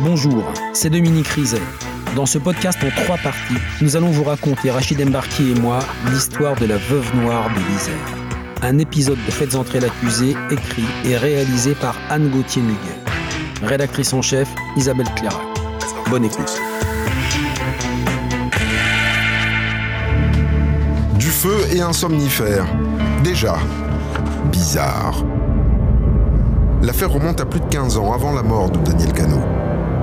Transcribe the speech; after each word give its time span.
Bonjour, 0.00 0.42
c'est 0.72 0.90
Dominique 0.90 1.28
Rizet. 1.28 1.60
Dans 2.16 2.26
ce 2.26 2.38
podcast 2.38 2.78
en 2.82 2.90
trois 3.02 3.18
parties, 3.18 3.58
nous 3.80 3.94
allons 3.94 4.10
vous 4.10 4.24
raconter, 4.24 4.70
Rachid 4.70 5.00
Embarki 5.00 5.52
et 5.52 5.54
moi, 5.60 5.80
l'histoire 6.10 6.56
de 6.56 6.66
la 6.66 6.76
veuve 6.78 7.14
noire 7.14 7.48
de 7.50 7.60
l'Isère. 7.72 7.94
Un 8.62 8.78
épisode 8.78 9.18
de 9.26 9.30
Faites 9.30 9.54
entrer 9.54 9.80
l'accusé, 9.80 10.34
écrit 10.50 10.84
et 11.04 11.16
réalisé 11.16 11.74
par 11.74 11.96
Anne 12.10 12.30
Gauthier-Muguet. 12.30 12.98
Rédactrice 13.62 14.12
en 14.12 14.22
chef, 14.22 14.48
Isabelle 14.76 15.08
Cléra. 15.14 15.40
Bonne 16.08 16.24
écoute. 16.24 16.58
Du 21.18 21.28
feu 21.28 21.58
et 21.72 21.80
un 21.80 21.92
somnifère. 21.92 22.66
Déjà. 23.22 23.56
Bizarre. 24.50 25.22
L'affaire 26.82 27.10
remonte 27.10 27.40
à 27.40 27.46
plus 27.46 27.60
de 27.60 27.66
15 27.66 27.96
ans 27.98 28.12
avant 28.12 28.32
la 28.32 28.42
mort 28.42 28.70
de 28.70 28.78
Daniel 28.78 29.12
Cano. 29.12 29.38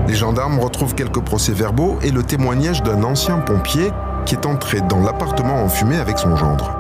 Les 0.10 0.16
gendarmes 0.16 0.58
retrouvent 0.58 0.96
quelques 0.96 1.20
procès-verbaux 1.20 2.00
et 2.02 2.10
le 2.10 2.24
témoignage 2.24 2.82
d'un 2.82 3.04
ancien 3.04 3.38
pompier 3.38 3.92
qui 4.26 4.34
est 4.34 4.48
entré 4.48 4.82
dans 4.82 5.02
l'appartement 5.02 5.64
en 5.64 5.70
fumée 5.70 5.98
avec 5.98 6.18
son 6.18 6.36
gendre. 6.36 6.74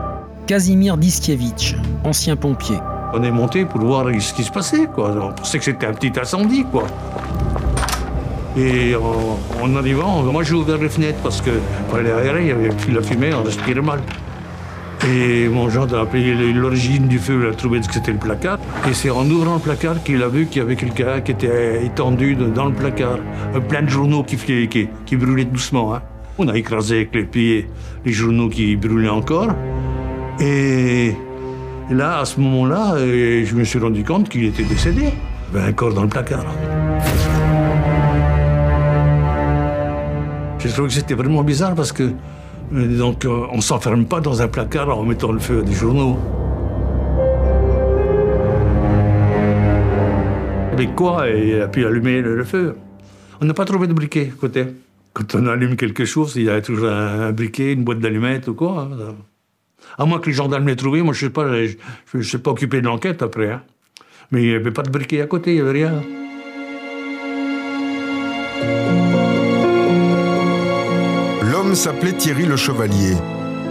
Casimir 0.48 0.98
Diskiewicz, 0.98 1.76
ancien 2.04 2.36
pompier. 2.36 2.80
On 3.14 3.22
est 3.22 3.30
monté 3.30 3.66
pour 3.66 3.82
voir 3.82 4.08
ce 4.20 4.34
qui 4.34 4.44
se 4.44 4.50
passait, 4.50 4.88
quoi. 4.88 5.12
On 5.22 5.32
pensait 5.32 5.60
que 5.60 5.64
c'était 5.64 5.86
un 5.86 5.94
petit 5.94 6.20
incendie, 6.20 6.66
quoi. 6.72 6.86
Et 8.58 8.96
en, 8.96 9.38
en 9.64 9.76
arrivant, 9.76 10.24
moi 10.24 10.42
j'ai 10.42 10.56
ouvert 10.56 10.80
les 10.80 10.90
fenêtres 10.90 11.20
parce 11.22 11.40
que 11.40 11.52
aller 11.96 12.12
aérer, 12.12 12.42
il 12.42 12.48
y 12.48 12.52
avait 12.52 12.70
plus 12.70 12.92
la 12.92 13.04
fumée, 13.04 13.32
on 13.32 13.44
respirait 13.44 13.80
mal. 13.80 14.00
Et 15.10 15.48
mon 15.50 15.70
gendre 15.70 15.98
a 15.98 16.02
appelé 16.02 16.54
l'origine 16.54 17.08
du 17.08 17.18
feu, 17.18 17.42
il 17.44 17.50
a 17.50 17.56
trouvé 17.56 17.80
que 17.80 17.92
c'était 17.92 18.12
le 18.12 18.20
placard. 18.20 18.60
Et 18.88 18.94
c'est 18.94 19.10
en 19.10 19.28
ouvrant 19.28 19.56
le 19.56 19.60
placard 19.60 20.04
qu'il 20.04 20.22
a 20.22 20.28
vu 20.28 20.46
qu'il 20.46 20.62
y 20.62 20.62
avait 20.62 20.76
quelqu'un 20.76 21.22
qui 21.22 21.32
était 21.32 21.84
étendu 21.84 22.36
dans 22.36 22.66
le 22.66 22.74
placard. 22.74 23.18
Plein 23.68 23.82
de 23.82 23.90
journaux 23.90 24.24
qui, 24.24 24.38
brûlaient 25.16 25.46
doucement. 25.46 25.96
Hein. 25.96 26.02
On 26.38 26.48
a 26.48 26.56
écrasé 26.56 26.98
avec 26.98 27.16
les 27.16 27.24
pieds 27.24 27.68
les 28.06 28.12
journaux 28.12 28.50
qui 28.50 28.76
brûlaient 28.76 29.10
encore. 29.10 29.50
Et 30.40 31.16
là, 31.90 32.20
à 32.20 32.26
ce 32.26 32.40
moment-là, 32.40 32.98
je 32.98 33.56
me 33.56 33.64
suis 33.64 33.80
rendu 33.80 34.04
compte 34.04 34.30
qu'il 34.30 34.46
était 34.46 34.64
décédé. 34.64 35.10
Avait 35.54 35.70
un 35.70 35.74
corps 35.74 35.94
dans 35.94 36.04
le 36.04 36.10
placard. 36.10 36.46
J'ai 40.60 40.70
trouvé 40.70 40.90
que 40.90 40.94
c'était 40.94 41.16
vraiment 41.16 41.44
bizarre 41.44 41.74
parce 41.74 41.92
que 41.92 42.12
donc 42.72 43.26
euh, 43.26 43.48
on 43.52 43.62
s'enferme 43.62 44.06
pas 44.06 44.22
dans 44.22 44.42
un 44.42 44.48
placard 44.48 44.96
en 44.96 45.04
mettant 45.04 45.32
le 45.32 45.40
feu 45.40 45.60
à 45.60 45.62
des 45.64 45.74
journaux. 45.74 46.18
Avec 50.74 50.96
quoi 50.96 51.28
Il 51.30 51.62
a 51.62 51.68
pu 51.68 51.86
allumer 51.86 52.22
le, 52.22 52.44
feu? 52.44 52.76
On 53.42 53.46
n'a 53.46 53.54
pas 53.54 53.66
trouvé 53.66 53.88
de 53.88 53.94
briquet 53.94 54.32
à 54.34 54.40
côté. 54.40 54.68
Quand 55.14 55.36
on 55.36 55.48
allume 55.48 55.76
quelque 55.76 56.06
chose, 56.06 56.36
il 56.36 56.44
y 56.44 56.50
a 56.50 56.62
toujours 56.62 56.90
un, 56.90 57.32
briquet, 57.32 57.74
une 57.74 57.84
boîte 57.84 58.00
d'allumettes 58.00 58.48
ou 58.48 58.54
quoi. 58.54 58.88
Hein. 58.92 59.16
À 59.98 60.06
moins 60.06 60.20
que 60.20 60.28
les 60.28 60.34
gendarmes 60.34 60.68
l'aient 60.68 60.76
trouvé, 60.76 61.02
moi 61.02 61.14
je 61.14 61.26
ne 61.26 61.30
sais 61.30 61.34
pas, 61.34 61.66
je 61.66 62.18
ne 62.18 62.22
suis 62.22 62.38
pas 62.38 62.52
occupé 62.52 62.82
de 62.82 62.86
l'enquête 62.86 63.22
après. 63.24 63.52
Hein. 63.52 63.64
Mais 64.32 64.44
il 64.44 64.50
n'y 64.50 64.56
avait 64.56 64.72
pas 64.72 64.84
de 64.84 64.92
briquet 64.92 65.22
à 65.22 65.26
côté, 65.26 65.52
il 65.52 65.56
n'y 65.56 65.62
avait 65.62 65.86
rien. 65.86 66.02
L'homme 71.70 71.76
s'appelait 71.76 72.14
Thierry 72.14 72.46
Le 72.46 72.58
Chevalier. 72.58 73.16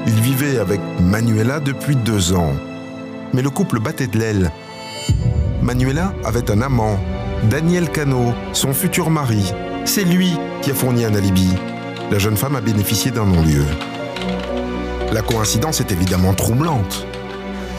Il 0.07 0.13
vivait 0.21 0.61
avec 0.61 0.81
Manuela 1.01 1.59
depuis 1.59 1.97
deux 1.97 2.33
ans. 2.33 2.53
Mais 3.35 3.43
le 3.43 3.51
couple 3.51 3.81
battait 3.81 4.07
de 4.07 4.17
l'aile. 4.17 4.53
Manuela 5.63 6.15
avait 6.25 6.49
un 6.49 6.63
amant, 6.63 6.97
Daniel 7.51 7.91
Cano, 7.91 8.33
son 8.53 8.73
futur 8.73 9.11
mari. 9.11 9.53
C'est 9.85 10.05
lui 10.05 10.39
qui 10.63 10.71
a 10.71 10.75
fourni 10.75 11.05
un 11.07 11.15
alibi. 11.17 11.49
La 12.13 12.21
jeune 12.21 12.37
femme 12.37 12.55
a 12.55 12.61
bénéficié 12.61 13.11
d'un 13.11 13.27
non-lieu. 13.27 13.65
La 15.13 15.23
coïncidence 15.23 15.81
est 15.81 15.91
évidemment 15.91 16.35
troublante. 16.35 17.05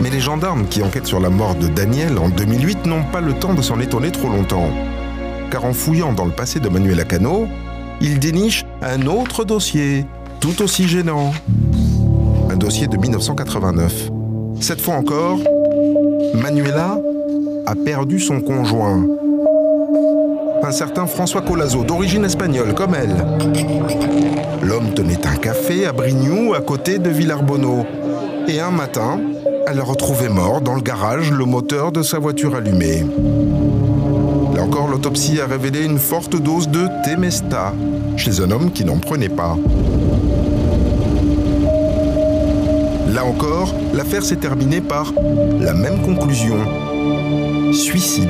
Mais 0.02 0.10
les 0.10 0.20
gendarmes 0.20 0.68
qui 0.68 0.84
enquêtent 0.84 1.08
sur 1.08 1.22
la 1.22 1.30
mort 1.30 1.56
de 1.56 1.70
Daniel 1.70 2.18
en 2.18 2.28
2008 2.28 2.88
n'ont 2.88 3.06
pas 3.06 3.22
le 3.22 3.36
temps 3.36 3.54
de 3.54 3.62
s'en 3.62 3.80
étonner 3.80 4.12
trop 4.12 4.28
longtemps. 4.28 4.70
Car 5.50 5.64
en 5.64 5.72
fouillant 5.72 6.12
dans 6.12 6.26
le 6.26 6.34
passé 6.34 6.60
de 6.60 6.68
Manuela 6.68 7.06
Cano, 7.06 7.48
ils 8.02 8.20
dénichent 8.20 8.66
un 8.82 9.06
autre 9.08 9.44
dossier, 9.44 10.06
tout 10.40 10.62
aussi 10.62 10.88
gênant. 10.88 11.34
Un 12.50 12.56
dossier 12.56 12.88
de 12.88 12.98
1989. 12.98 14.10
Cette 14.62 14.82
fois 14.82 14.96
encore, 14.96 15.40
Manuela 16.34 17.00
a 17.66 17.76
perdu 17.76 18.20
son 18.20 18.40
conjoint. 18.40 19.06
Un 20.64 20.72
certain 20.72 21.06
François 21.08 21.42
Colazo, 21.42 21.84
d'origine 21.84 22.26
espagnole 22.26 22.74
comme 22.74 22.96
elle. 22.96 23.26
L'homme 24.62 24.94
tenait 24.94 25.26
un 25.26 25.36
café 25.36 25.86
à 25.86 25.94
Brignoux, 25.94 26.54
à 26.54 26.62
côté 26.62 27.00
de 27.00 27.10
Villarbonneau. 27.10 27.86
Et 28.48 28.60
un 28.60 28.72
matin, 28.72 29.20
elle 29.68 29.80
a 29.80 29.84
retrouvé 29.84 30.30
mort 30.30 30.62
dans 30.62 30.76
le 30.76 30.82
garage 30.82 31.32
le 31.32 31.46
moteur 31.46 31.92
de 31.92 32.02
sa 32.02 32.20
voiture 32.20 32.56
allumé. 32.56 33.06
L'autopsie 35.00 35.40
a 35.40 35.46
révélé 35.46 35.86
une 35.86 35.98
forte 35.98 36.36
dose 36.36 36.68
de 36.68 36.86
Temesta 37.06 37.74
chez 38.18 38.42
un 38.42 38.52
homme 38.52 38.70
qui 38.70 38.84
n'en 38.84 38.98
prenait 38.98 39.30
pas. 39.30 39.56
Là 43.08 43.24
encore, 43.24 43.74
l'affaire 43.94 44.26
s'est 44.26 44.36
terminée 44.36 44.82
par 44.82 45.14
la 45.58 45.74
même 45.74 46.02
conclusion. 46.02 46.58
Suicide. 47.72 48.28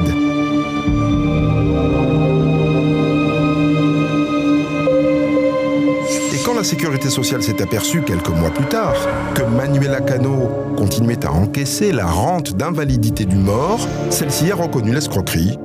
Et 6.31 6.43
quand 6.45 6.53
la 6.53 6.63
sécurité 6.63 7.09
sociale 7.09 7.41
s'est 7.41 7.63
aperçue 7.63 8.03
quelques 8.03 8.29
mois 8.29 8.51
plus 8.51 8.67
tard 8.67 8.93
que 9.33 9.41
Manuela 9.41 10.01
Cano 10.01 10.51
continuait 10.77 11.25
à 11.25 11.31
encaisser 11.31 11.91
la 11.91 12.05
rente 12.05 12.55
d'invalidité 12.55 13.25
du 13.25 13.37
mort, 13.37 13.79
celle-ci 14.11 14.51
a 14.51 14.55
reconnu 14.55 14.93
l'escroquerie. 14.93 15.57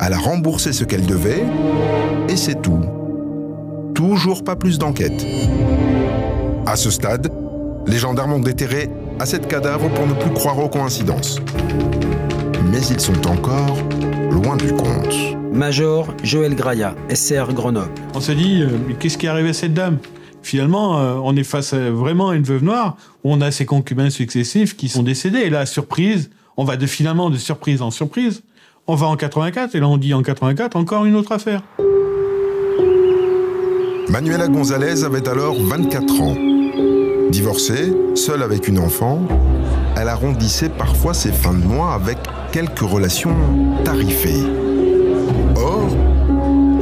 Elle 0.00 0.12
a 0.12 0.18
remboursé 0.18 0.72
ce 0.72 0.84
qu'elle 0.84 1.06
devait, 1.06 1.44
et 2.28 2.36
c'est 2.36 2.60
tout. 2.60 2.80
Toujours 3.94 4.44
pas 4.44 4.56
plus 4.56 4.78
d'enquête. 4.78 5.26
À 6.66 6.76
ce 6.76 6.90
stade, 6.90 7.32
les 7.86 7.98
gendarmes 7.98 8.34
ont 8.34 8.40
déterré 8.40 8.90
à 9.18 9.26
cette 9.26 9.48
cadavre 9.48 9.88
pour 9.88 10.06
ne 10.06 10.12
plus 10.12 10.32
croire 10.32 10.58
aux 10.58 10.68
coïncidences. 10.68 11.40
Mais 12.70 12.80
ils 12.88 13.00
sont 13.00 13.26
encore 13.26 13.76
loin 14.30 14.56
du 14.56 14.72
compte. 14.72 15.14
Major 15.52 16.12
Joël 16.22 16.54
Graya, 16.54 16.94
SR 17.08 17.54
Grenoble. 17.54 17.92
On 18.14 18.20
s'est 18.20 18.34
dit, 18.34 18.62
euh, 18.62 18.68
qu'est-ce 19.00 19.16
qui 19.16 19.26
est 19.26 19.30
arrivé 19.30 19.50
à 19.50 19.54
cette 19.54 19.72
dame? 19.72 19.98
Finalement, 20.42 21.00
euh, 21.00 21.14
on 21.22 21.34
est 21.34 21.44
face 21.44 21.72
à 21.72 21.90
vraiment 21.90 22.32
une 22.32 22.42
veuve 22.42 22.62
noire 22.62 22.98
où 23.24 23.32
on 23.32 23.40
a 23.40 23.50
ses 23.50 23.64
concubins 23.64 24.10
successifs 24.10 24.76
qui 24.76 24.88
sont 24.88 25.02
décédés. 25.02 25.40
Et 25.40 25.50
là, 25.50 25.64
surprise, 25.64 26.30
on 26.58 26.64
va 26.64 26.76
de 26.76 26.86
finalement 26.86 27.30
de 27.30 27.38
surprise 27.38 27.80
en 27.80 27.90
surprise. 27.90 28.42
On 28.88 28.94
va 28.94 29.08
en 29.08 29.16
84 29.16 29.74
et 29.74 29.80
là 29.80 29.88
on 29.88 29.96
dit 29.96 30.14
en 30.14 30.22
84 30.22 30.76
encore 30.76 31.06
une 31.06 31.16
autre 31.16 31.32
affaire. 31.32 31.62
Manuela 34.08 34.46
Gonzalez 34.46 35.02
avait 35.02 35.28
alors 35.28 35.56
24 35.60 36.20
ans. 36.20 36.36
Divorcée, 37.28 37.92
seule 38.14 38.44
avec 38.44 38.68
une 38.68 38.78
enfant, 38.78 39.26
elle 39.96 40.08
arrondissait 40.08 40.68
parfois 40.68 41.14
ses 41.14 41.32
fins 41.32 41.52
de 41.52 41.64
mois 41.64 41.94
avec 41.94 42.18
quelques 42.52 42.78
relations 42.78 43.34
tarifées. 43.84 44.44
Or, 45.56 45.88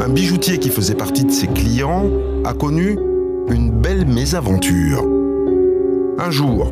un 0.04 0.09
bijoutier 0.10 0.59
qui 0.59 0.69
faisait 0.69 0.94
partie 0.94 1.25
de 1.25 1.31
ses 1.31 1.47
clients 1.47 2.10
a 2.44 2.53
connu 2.53 2.98
une 3.48 3.70
belle 3.70 4.04
mésaventure. 4.04 5.06
Un 6.19 6.31
jour, 6.31 6.70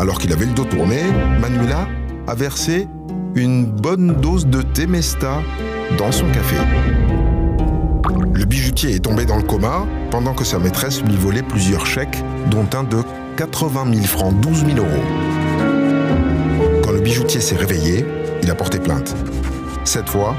alors 0.00 0.18
qu'il 0.18 0.32
avait 0.32 0.46
le 0.46 0.52
dos 0.52 0.64
tourné, 0.64 1.02
Manuela 1.40 1.86
a 2.26 2.34
versé 2.34 2.88
une 3.36 3.66
bonne 3.66 4.14
dose 4.14 4.46
de 4.46 4.62
Temesta 4.62 5.42
dans 5.98 6.10
son 6.10 6.26
café. 6.32 6.56
Le 8.32 8.44
bijoutier 8.44 8.94
est 8.94 9.04
tombé 9.04 9.26
dans 9.26 9.36
le 9.36 9.42
coma 9.42 9.86
pendant 10.10 10.32
que 10.32 10.44
sa 10.44 10.58
maîtresse 10.58 11.02
lui 11.02 11.16
volait 11.16 11.42
plusieurs 11.42 11.84
chèques, 11.84 12.22
dont 12.50 12.66
un 12.72 12.84
de 12.84 13.02
80 13.36 13.92
000 13.92 14.06
francs, 14.06 14.34
12 14.40 14.64
000 14.66 14.78
euros. 14.78 15.02
Quand 16.82 16.92
le 16.92 17.00
bijoutier 17.00 17.40
s'est 17.40 17.56
réveillé, 17.56 18.06
il 18.42 18.50
a 18.50 18.54
porté 18.54 18.78
plainte. 18.78 19.14
Cette 19.84 20.08
fois, 20.08 20.34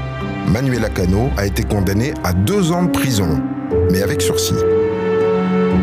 Manuela 0.48 0.88
Cano 0.88 1.30
a 1.36 1.46
été 1.46 1.62
condamné 1.62 2.14
à 2.24 2.32
deux 2.32 2.72
ans 2.72 2.84
de 2.84 2.90
prison, 2.90 3.40
mais 3.92 4.02
avec 4.02 4.20
sursis. 4.20 4.54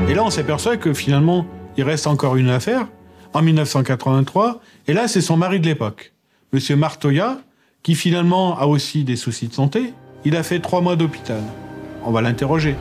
Et 0.10 0.14
là, 0.14 0.24
on 0.24 0.30
s'aperçoit 0.30 0.78
que 0.78 0.94
finalement, 0.94 1.46
il 1.78 1.84
reste 1.84 2.08
encore 2.08 2.36
une 2.36 2.50
affaire, 2.50 2.88
en 3.34 3.42
1983, 3.42 4.60
et 4.88 4.94
là, 4.94 5.08
c'est 5.08 5.22
son 5.22 5.38
mari 5.38 5.60
de 5.60 5.66
l'époque, 5.66 6.15
Monsieur 6.56 6.78
Martoya, 6.78 7.40
qui 7.84 7.96
finalement 7.96 8.58
a 8.58 8.66
aussi 8.66 9.04
des 9.04 9.18
soucis 9.18 9.50
de 9.50 9.54
santé. 9.54 9.92
Il 10.24 10.38
a 10.38 10.42
fait 10.42 10.60
trois 10.60 10.80
mois 10.80 10.96
d'hôpital. 10.96 11.42
On 12.06 12.12
va 12.12 12.22
l'interroger. 12.22 12.78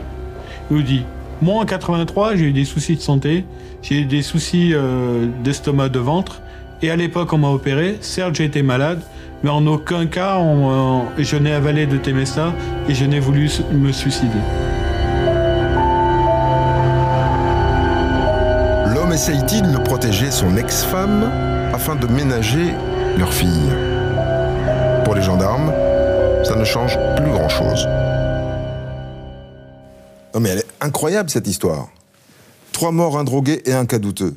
Il 0.71 0.77
nous 0.77 0.81
dit 0.81 1.03
Moi, 1.41 1.61
en 1.61 1.65
83, 1.65 2.37
j'ai 2.37 2.45
eu 2.45 2.51
des 2.53 2.63
soucis 2.63 2.95
de 2.95 3.01
santé, 3.01 3.43
j'ai 3.81 3.99
eu 3.99 4.05
des 4.05 4.21
soucis 4.21 4.69
euh, 4.73 5.27
d'estomac, 5.43 5.89
de 5.89 5.99
ventre, 5.99 6.41
et 6.81 6.89
à 6.89 6.95
l'époque, 6.95 7.33
on 7.33 7.37
m'a 7.37 7.49
opéré. 7.49 7.97
Certes, 7.99 8.35
j'ai 8.35 8.45
été 8.45 8.63
malade, 8.63 9.01
mais 9.43 9.49
en 9.49 9.67
aucun 9.67 10.05
cas 10.05 10.39
euh, 10.39 11.01
je 11.17 11.35
n'ai 11.35 11.51
avalé 11.51 11.85
de 11.85 11.97
Temesta 11.97 12.53
et 12.87 12.95
je 12.95 13.03
n'ai 13.03 13.19
voulu 13.19 13.51
me 13.73 13.91
suicider. 13.91 14.39
L'homme 18.93 19.11
essaye-t-il 19.11 19.69
de 19.69 19.79
protéger 19.79 20.31
son 20.31 20.55
ex-femme 20.55 21.29
afin 21.73 21.95
de 21.97 22.07
ménager 22.07 22.73
leur 23.17 23.33
fille 23.33 23.49
Pour 25.03 25.15
les 25.15 25.21
gendarmes, 25.21 25.71
ça 26.43 26.55
ne 26.55 26.63
change 26.65 26.97
plus 27.15 27.31
grand-chose. 27.31 27.87
Non 30.33 30.41
mais 30.41 30.49
elle 30.49 30.59
est 30.59 30.67
incroyable 30.81 31.29
cette 31.29 31.47
histoire. 31.47 31.87
Trois 32.73 32.91
morts, 32.91 33.17
un 33.17 33.23
drogué 33.23 33.61
et 33.65 33.73
un 33.73 33.85
cas 33.85 33.99
douteux. 33.99 34.35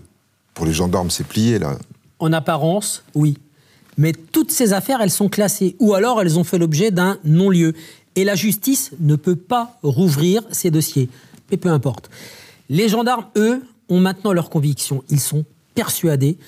Pour 0.55 0.65
les 0.65 0.73
gendarmes, 0.73 1.11
c'est 1.11 1.27
plié 1.27 1.59
là. 1.59 1.77
En 2.21 2.33
apparence, 2.33 3.03
oui. 3.15 3.39
Mais 3.97 4.13
toutes 4.13 4.53
ces 4.53 4.73
affaires, 4.73 5.01
elles 5.01 5.11
sont 5.11 5.29
classées, 5.29 5.75
ou 5.81 5.95
alors 5.95 6.23
elles 6.23 6.39
ont 6.39 6.45
fait 6.45 6.59
l'objet 6.59 6.93
d'un 6.93 7.19
non-lieu. 7.25 7.75
Et 8.15 8.23
la 8.23 8.37
justice 8.37 8.93
ne 9.01 9.17
peut 9.17 9.37
pas 9.37 9.77
rouvrir 9.83 10.43
ces 10.53 10.71
dossiers. 10.71 11.09
Mais 11.51 11.57
peu 11.57 11.69
importe. 11.69 12.11
Les 12.69 12.89
gendarmes, 12.89 13.27
eux, 13.37 13.63
ont 13.89 13.99
maintenant 13.99 14.33
leur 14.33 14.51
conviction. 14.51 15.03
Ils 15.09 15.21
sont 15.21 15.45
persuadés 15.75 16.39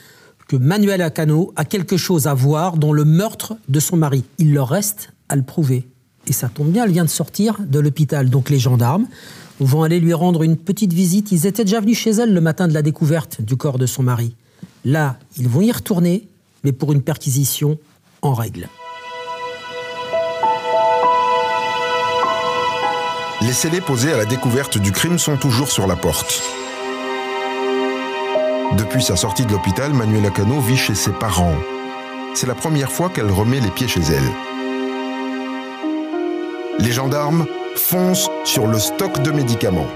que 0.51 0.57
Manuel 0.57 1.01
Acano 1.01 1.53
a 1.55 1.65
quelque 1.65 1.97
chose 1.97 2.27
à 2.27 2.35
voir 2.35 2.77
dans 2.77 2.93
le 2.93 3.05
meurtre 3.05 3.55
de 3.69 3.79
son 3.79 3.97
mari. 3.97 4.25
Il 4.39 4.53
leur 4.53 4.69
reste 4.69 5.13
à 5.29 5.37
le 5.37 5.43
prouver. 5.43 5.87
Et 6.27 6.33
ça 6.33 6.49
tombe 6.49 6.73
bien, 6.73 6.87
elle 6.87 6.91
vient 6.91 7.05
de 7.05 7.09
sortir 7.09 7.57
de 7.61 7.79
l'hôpital. 7.79 8.29
Donc 8.29 8.51
les 8.51 8.59
gendarmes 8.59 9.07
vont 9.61 9.85
aller 9.85 10.01
lui 10.01 10.13
rendre 10.13 10.43
une 10.43 10.57
petite 10.57 10.93
visite. 10.93 11.31
Ils 11.31 11.47
étaient 11.47 11.63
déjà 11.63 11.81
venus 11.81 11.99
chez 11.99 12.11
elle 12.11 12.35
le 12.35 12.41
matin 12.41 12.67
de 12.67 12.75
la 12.75 12.83
découverte 12.83 13.41
du 13.41 13.57
corps 13.57 13.79
de 13.79 13.87
son 13.87 14.03
mari. 14.03 14.35
Là, 14.85 15.21
ils 15.39 15.49
vont 15.49 15.61
y 15.61 15.71
retourner 15.71 16.27
mais 16.65 16.73
pour 16.73 16.93
une 16.93 17.03
perquisition 17.03 17.79
en 18.21 18.35
règle. 18.35 18.69
Les 23.41 23.53
scellés 23.53 23.81
posés 23.81 24.13
à 24.13 24.17
la 24.17 24.25
découverte 24.25 24.79
du 24.79 24.91
crime 24.91 25.21
sont 25.21 25.37
toujours 25.37 25.71
sur 25.71 25.87
la 25.87 25.95
porte. 25.95 26.43
Depuis 28.79 29.03
sa 29.03 29.17
sortie 29.17 29.45
de 29.45 29.51
l'hôpital, 29.51 29.93
Manuela 29.93 30.31
Cano 30.31 30.61
vit 30.61 30.77
chez 30.77 30.95
ses 30.95 31.11
parents. 31.11 31.57
C'est 32.35 32.47
la 32.47 32.55
première 32.55 32.93
fois 32.93 33.09
qu'elle 33.09 33.31
remet 33.31 33.59
les 33.59 33.71
pieds 33.71 33.89
chez 33.89 34.01
elle. 34.01 34.23
Les 36.79 36.93
gendarmes 36.93 37.47
foncent 37.75 38.31
sur 38.45 38.69
le 38.69 38.79
stock 38.79 39.23
de 39.23 39.33
médicaments. 39.33 39.89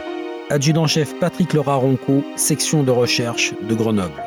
Adjudant-chef 0.50 1.18
Patrick 1.20 1.52
Laura 1.52 1.76
Ronco, 1.76 2.24
section 2.34 2.82
de 2.82 2.90
recherche 2.90 3.54
de 3.62 3.74
Grenoble. 3.74 4.22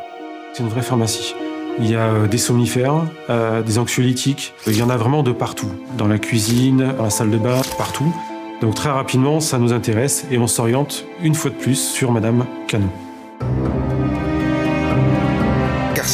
C'est 0.54 0.64
une 0.64 0.70
vraie 0.70 0.82
pharmacie. 0.82 1.36
Il 1.80 1.92
y 1.92 1.96
a 1.96 2.08
euh, 2.08 2.28
des 2.28 2.38
somnifères, 2.38 3.04
euh, 3.30 3.62
des 3.62 3.78
anxiolytiques. 3.78 4.54
Il 4.66 4.78
y 4.78 4.82
en 4.82 4.90
a 4.90 4.96
vraiment 4.96 5.24
de 5.24 5.34
partout. 5.34 5.70
Dans 5.98 6.08
la 6.08 6.20
cuisine, 6.20 6.94
dans 6.98 7.04
la 7.04 7.10
salle 7.10 7.32
de 7.32 7.38
bain, 7.38 7.62
partout. 7.78 8.16
Donc 8.62 8.76
très 8.76 8.90
rapidement, 8.90 9.42
ça 9.42 9.60
nous 9.60 9.74
intéresse 9.74 10.26
et 10.32 10.38
on 10.38 10.48
s'oriente 10.48 11.04
une 11.22 11.36
fois 11.36 11.52
de 11.52 11.56
plus 11.56 11.76
sur 11.76 12.12
Madame 12.12 12.46
Canon. 12.68 12.90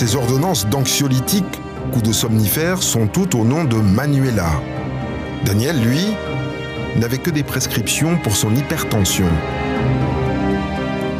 Ces 0.05 0.17
ordonnances 0.17 0.67
d'anxiolytiques 0.67 1.61
ou 1.95 2.01
de 2.01 2.11
somnifères 2.11 2.83
sont 2.83 3.07
toutes 3.07 3.35
au 3.35 3.45
nom 3.45 3.63
de 3.63 3.77
Manuela. 3.77 4.49
Daniel, 5.45 5.81
lui, 5.81 6.01
n'avait 6.97 7.19
que 7.19 7.29
des 7.29 7.43
prescriptions 7.43 8.17
pour 8.17 8.35
son 8.35 8.53
hypertension. 8.53 9.27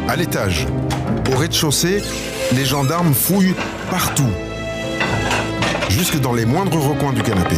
À 0.06 0.16
l'étage, 0.16 0.66
au 1.32 1.36
rez-de-chaussée, 1.38 2.02
les 2.54 2.66
gendarmes 2.66 3.14
fouillent 3.14 3.54
partout, 3.90 4.30
jusque 5.88 6.20
dans 6.20 6.34
les 6.34 6.44
moindres 6.44 6.76
recoins 6.76 7.14
du 7.14 7.22
canapé. 7.22 7.56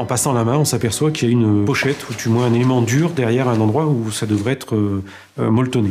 En 0.00 0.06
passant 0.06 0.32
la 0.32 0.44
main, 0.44 0.56
on 0.56 0.64
s'aperçoit 0.64 1.10
qu'il 1.10 1.28
y 1.28 1.30
a 1.30 1.32
une 1.32 1.66
pochette 1.66 2.08
ou 2.08 2.14
du 2.14 2.30
moins 2.30 2.46
un 2.46 2.54
élément 2.54 2.80
dur 2.80 3.10
derrière 3.10 3.50
un 3.50 3.60
endroit 3.60 3.84
où 3.84 4.10
ça 4.10 4.24
devrait 4.24 4.52
être 4.52 4.74
euh, 4.74 5.04
euh, 5.38 5.50
molletonné. 5.50 5.90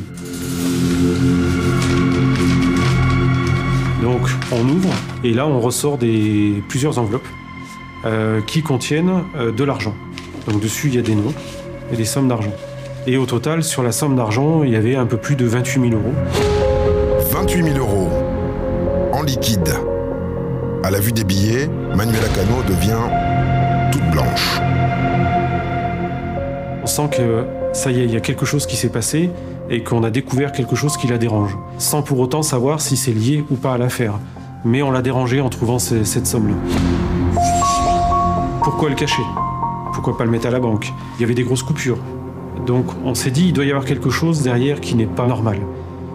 Donc 4.01 4.21
on 4.51 4.67
ouvre 4.67 4.89
et 5.23 5.31
là 5.35 5.45
on 5.45 5.59
ressort 5.59 5.99
des, 5.99 6.55
plusieurs 6.69 6.97
enveloppes 6.97 7.27
euh, 8.05 8.41
qui 8.41 8.63
contiennent 8.63 9.25
de 9.55 9.63
l'argent. 9.63 9.93
Donc 10.47 10.59
dessus 10.59 10.87
il 10.87 10.95
y 10.95 10.97
a 10.97 11.03
des 11.03 11.13
noms 11.13 11.33
et 11.93 11.95
des 11.95 12.05
sommes 12.05 12.27
d'argent. 12.27 12.53
Et 13.05 13.15
au 13.15 13.27
total, 13.27 13.63
sur 13.63 13.83
la 13.83 13.91
somme 13.91 14.15
d'argent, 14.15 14.63
il 14.63 14.71
y 14.71 14.75
avait 14.75 14.95
un 14.95 15.05
peu 15.05 15.17
plus 15.17 15.35
de 15.35 15.45
28 15.45 15.91
000 15.91 16.01
euros. 16.01 16.15
28 17.31 17.63
000 17.63 17.77
euros 17.77 18.09
en 19.13 19.21
liquide. 19.21 19.71
À 20.83 20.89
la 20.89 20.99
vue 20.99 21.11
des 21.11 21.23
billets, 21.23 21.69
Manuela 21.95 22.27
Cano 22.29 22.63
devient 22.67 23.28
On 26.81 26.87
sent 26.87 27.09
que 27.11 27.45
ça 27.73 27.91
y 27.91 28.01
est, 28.01 28.05
il 28.05 28.11
y 28.11 28.17
a 28.17 28.19
quelque 28.19 28.45
chose 28.45 28.65
qui 28.65 28.75
s'est 28.75 28.89
passé 28.89 29.29
et 29.69 29.83
qu'on 29.83 30.03
a 30.03 30.09
découvert 30.09 30.51
quelque 30.51 30.75
chose 30.75 30.97
qui 30.97 31.07
la 31.07 31.17
dérange, 31.17 31.55
sans 31.77 32.01
pour 32.01 32.19
autant 32.19 32.41
savoir 32.41 32.81
si 32.81 32.97
c'est 32.97 33.11
lié 33.11 33.43
ou 33.51 33.55
pas 33.55 33.73
à 33.73 33.77
l'affaire. 33.77 34.19
Mais 34.65 34.81
on 34.81 34.91
l'a 34.91 35.01
dérangé 35.01 35.39
en 35.39 35.49
trouvant 35.49 35.79
cette 35.79 36.27
somme-là. 36.27 36.55
Pourquoi 38.63 38.89
le 38.89 38.95
cacher? 38.95 39.23
Pourquoi 39.93 40.17
pas 40.17 40.25
le 40.25 40.31
mettre 40.31 40.47
à 40.47 40.51
la 40.51 40.59
banque? 40.59 40.91
Il 41.17 41.21
y 41.21 41.23
avait 41.23 41.35
des 41.35 41.43
grosses 41.43 41.63
coupures. 41.63 41.99
Donc 42.65 42.85
on 43.05 43.13
s'est 43.13 43.31
dit, 43.31 43.47
il 43.47 43.53
doit 43.53 43.65
y 43.65 43.69
avoir 43.69 43.85
quelque 43.85 44.09
chose 44.09 44.41
derrière 44.41 44.81
qui 44.81 44.95
n'est 44.95 45.05
pas 45.05 45.27
normal. 45.27 45.59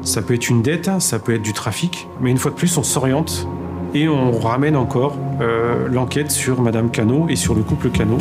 Ça 0.03 0.21
peut 0.21 0.35
être 0.35 0.50
une 0.50 0.61
dette, 0.62 0.91
ça 1.00 1.19
peut 1.19 1.35
être 1.35 1.43
du 1.43 1.53
trafic, 1.53 2.09
mais 2.21 2.31
une 2.31 2.37
fois 2.37 2.50
de 2.50 2.56
plus, 2.56 2.76
on 2.76 2.82
s'oriente 2.82 3.49
et 3.94 4.08
on 4.08 4.32
ramène 4.32 4.76
encore 4.76 5.17
euh, 5.41 5.88
l'enquête 5.88 6.31
sur 6.31 6.61
Madame 6.61 6.91
Cano 6.91 7.26
et 7.29 7.37
sur 7.37 7.55
le 7.55 7.62
couple 7.62 7.91
Cano. 7.91 8.19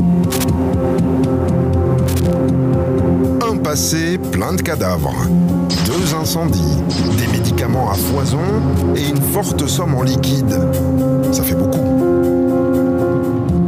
Un 3.41 3.57
passé 3.57 4.19
plein 4.31 4.53
de 4.53 4.61
cadavres, 4.61 5.15
deux 5.85 6.15
incendies, 6.15 6.77
des 7.17 7.27
médicaments 7.27 7.89
à 7.89 7.95
foison 7.95 8.39
et 8.95 9.09
une 9.09 9.21
forte 9.21 9.67
somme 9.67 9.95
en 9.95 10.03
liquide. 10.03 10.55
Ça 11.31 11.41
fait 11.41 11.55
beaucoup. 11.55 11.79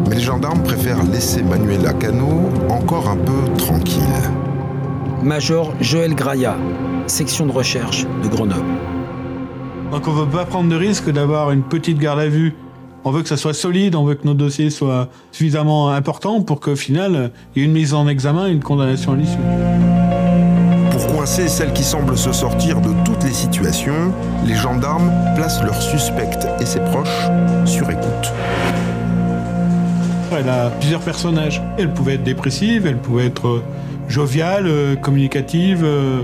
Mais 0.07 0.15
les 0.15 0.21
gendarmes 0.21 0.61
préfèrent 0.61 1.03
laisser 1.03 1.41
Manuela 1.41 1.93
Cano 1.93 2.49
encore 2.69 3.09
un 3.09 3.17
peu 3.17 3.51
tranquille. 3.57 4.01
Major 5.23 5.73
Joël 5.81 6.13
Graya, 6.13 6.55
section 7.07 7.47
de 7.47 7.51
recherche 7.51 8.05
de 8.21 8.27
Grenoble. 8.27 8.94
Donc 9.95 10.09
on 10.09 10.13
ne 10.13 10.25
veut 10.25 10.29
pas 10.29 10.43
prendre 10.43 10.69
de 10.69 10.75
risque 10.75 11.09
d'avoir 11.09 11.51
une 11.51 11.63
petite 11.63 11.99
garde 11.99 12.19
à 12.19 12.27
vue. 12.27 12.53
On 13.05 13.11
veut 13.11 13.21
que 13.21 13.29
ça 13.29 13.37
soit 13.37 13.53
solide, 13.53 13.95
on 13.95 14.03
veut 14.03 14.15
que 14.15 14.27
nos 14.27 14.33
dossiers 14.33 14.69
soient 14.69 15.07
suffisamment 15.31 15.89
importants 15.89 16.41
pour 16.41 16.59
qu'au 16.59 16.75
final, 16.75 17.31
il 17.55 17.61
y 17.61 17.63
ait 17.63 17.65
une 17.65 17.71
mise 17.71 17.93
en 17.93 18.05
examen 18.09 18.49
et 18.49 18.51
une 18.51 18.61
condamnation 18.61 19.13
à 19.13 19.15
l'issue. 19.15 19.37
Pour 20.91 21.07
coincer 21.07 21.47
celle 21.47 21.71
qui 21.71 21.85
semble 21.85 22.17
se 22.17 22.33
sortir 22.33 22.81
de 22.81 22.89
toutes 23.05 23.23
les 23.23 23.31
situations, 23.31 24.13
les 24.45 24.55
gendarmes 24.55 25.13
placent 25.33 25.63
leur 25.63 25.81
suspecte 25.81 26.45
et 26.59 26.65
ses 26.65 26.81
proches 26.81 27.29
sur 27.63 27.89
écoute. 27.89 28.33
Elle 30.37 30.49
a 30.49 30.71
plusieurs 30.71 30.99
personnages. 30.99 31.63
Elle 31.77 31.93
pouvait 31.93 32.15
être 32.15 32.23
dépressive, 32.23 32.85
elle 32.85 32.97
pouvait 32.97 33.27
être 33.27 33.63
joviale, 34.09 34.65
euh, 34.67 34.97
communicative, 34.97 35.83
euh, 35.85 36.19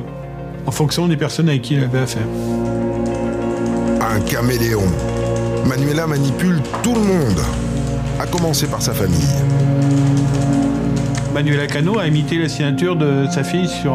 en 0.65 0.71
fonction 0.71 1.07
des 1.07 1.15
personnes 1.15 1.47
avec 1.47 1.61
qui 1.61 1.75
il 1.75 1.83
avait 1.85 1.99
affaire. 1.99 2.27
Un 4.13 4.19
caméléon. 4.19 4.83
Manuela 5.65 6.05
manipule 6.05 6.61
tout 6.83 6.93
le 6.93 6.99
monde, 6.99 7.39
à 8.19 8.27
commencer 8.27 8.67
par 8.67 8.81
sa 8.81 8.91
famille. 8.91 9.15
Manuela 11.33 11.65
Cano 11.65 11.97
a 11.97 12.07
imité 12.07 12.37
la 12.37 12.49
signature 12.49 12.97
de 12.97 13.25
sa 13.31 13.45
fille 13.45 13.69
sur 13.69 13.93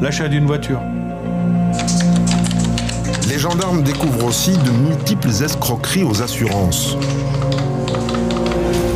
l'achat 0.00 0.26
d'une 0.26 0.44
voiture. 0.44 0.80
Les 3.28 3.38
gendarmes 3.38 3.84
découvrent 3.84 4.24
aussi 4.24 4.58
de 4.58 4.70
multiples 4.88 5.28
escroqueries 5.28 6.02
aux 6.02 6.20
assurances. 6.20 6.96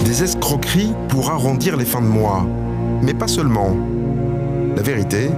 Des 0.05 0.25
escroqueries 0.25 0.93
pour 1.09 1.31
arrondir 1.31 1.77
les 1.77 1.85
fins 1.85 2.03
de 2.03 2.09
mois, 2.09 2.45
mais 3.01 3.15
pas 3.15 3.29
seulement. 3.29 3.77
La 4.75 4.83
vérité, 4.83 5.31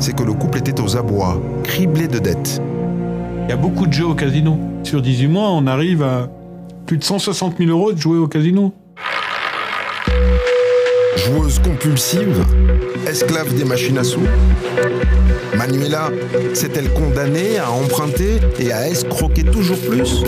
c'est 0.00 0.16
que 0.16 0.24
le 0.24 0.32
couple 0.32 0.58
était 0.58 0.80
aux 0.80 0.96
abois, 0.96 1.40
criblé 1.62 2.08
de 2.08 2.18
dettes. 2.18 2.60
Il 3.48 3.52
y 3.52 3.54
a 3.54 3.56
beaucoup 3.56 3.86
de 3.86 3.92
jeux 3.94 4.04
au 4.04 4.14
casino. 4.14 4.58
Sur 4.82 5.00
18 5.00 5.26
mois, 5.26 5.48
on 5.48 5.66
arrive 5.66 6.02
à 6.02 6.28
plus 6.84 6.98
de 6.98 7.02
160 7.02 7.56
000 7.56 7.70
euros 7.70 7.94
de 7.94 7.98
jouer 7.98 8.18
au 8.18 8.28
casino. 8.28 8.74
Joueuse 11.16 11.58
compulsive, 11.58 12.44
esclave 13.08 13.54
des 13.54 13.64
machines 13.64 13.96
à 13.96 14.04
sous. 14.04 14.20
Manuela 15.56 16.10
s'est-elle 16.52 16.92
condamnée 16.92 17.56
à 17.56 17.70
emprunter 17.70 18.38
et 18.58 18.70
à 18.70 18.86
escroquer 18.86 19.44
toujours 19.44 19.78
plus? 19.78 20.24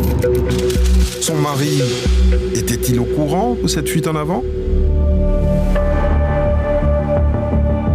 Son 1.21 1.35
mari 1.35 1.83
était-il 2.55 3.01
au 3.01 3.05
courant 3.05 3.55
de 3.63 3.69
cette 3.69 3.91
fuite 3.91 4.09
en 4.09 4.17
avant? 4.17 4.43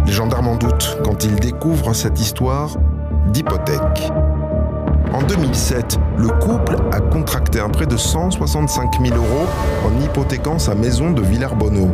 Les 0.06 0.12
gendarmes 0.12 0.46
en 0.46 0.54
doutent 0.54 0.98
quand 1.04 1.24
ils 1.24 1.34
découvrent 1.34 1.96
cette 1.96 2.20
histoire 2.20 2.76
d'hypothèque. 3.32 4.12
En 5.16 5.22
2007, 5.22 5.98
le 6.18 6.28
couple 6.28 6.76
a 6.92 7.00
contracté 7.00 7.58
un 7.58 7.70
prêt 7.70 7.86
de 7.86 7.96
165 7.96 9.00
000 9.00 9.16
euros 9.16 9.46
en 9.86 10.04
hypothéquant 10.04 10.58
sa 10.58 10.74
maison 10.74 11.10
de 11.10 11.22
Villers-Bonneau. 11.22 11.88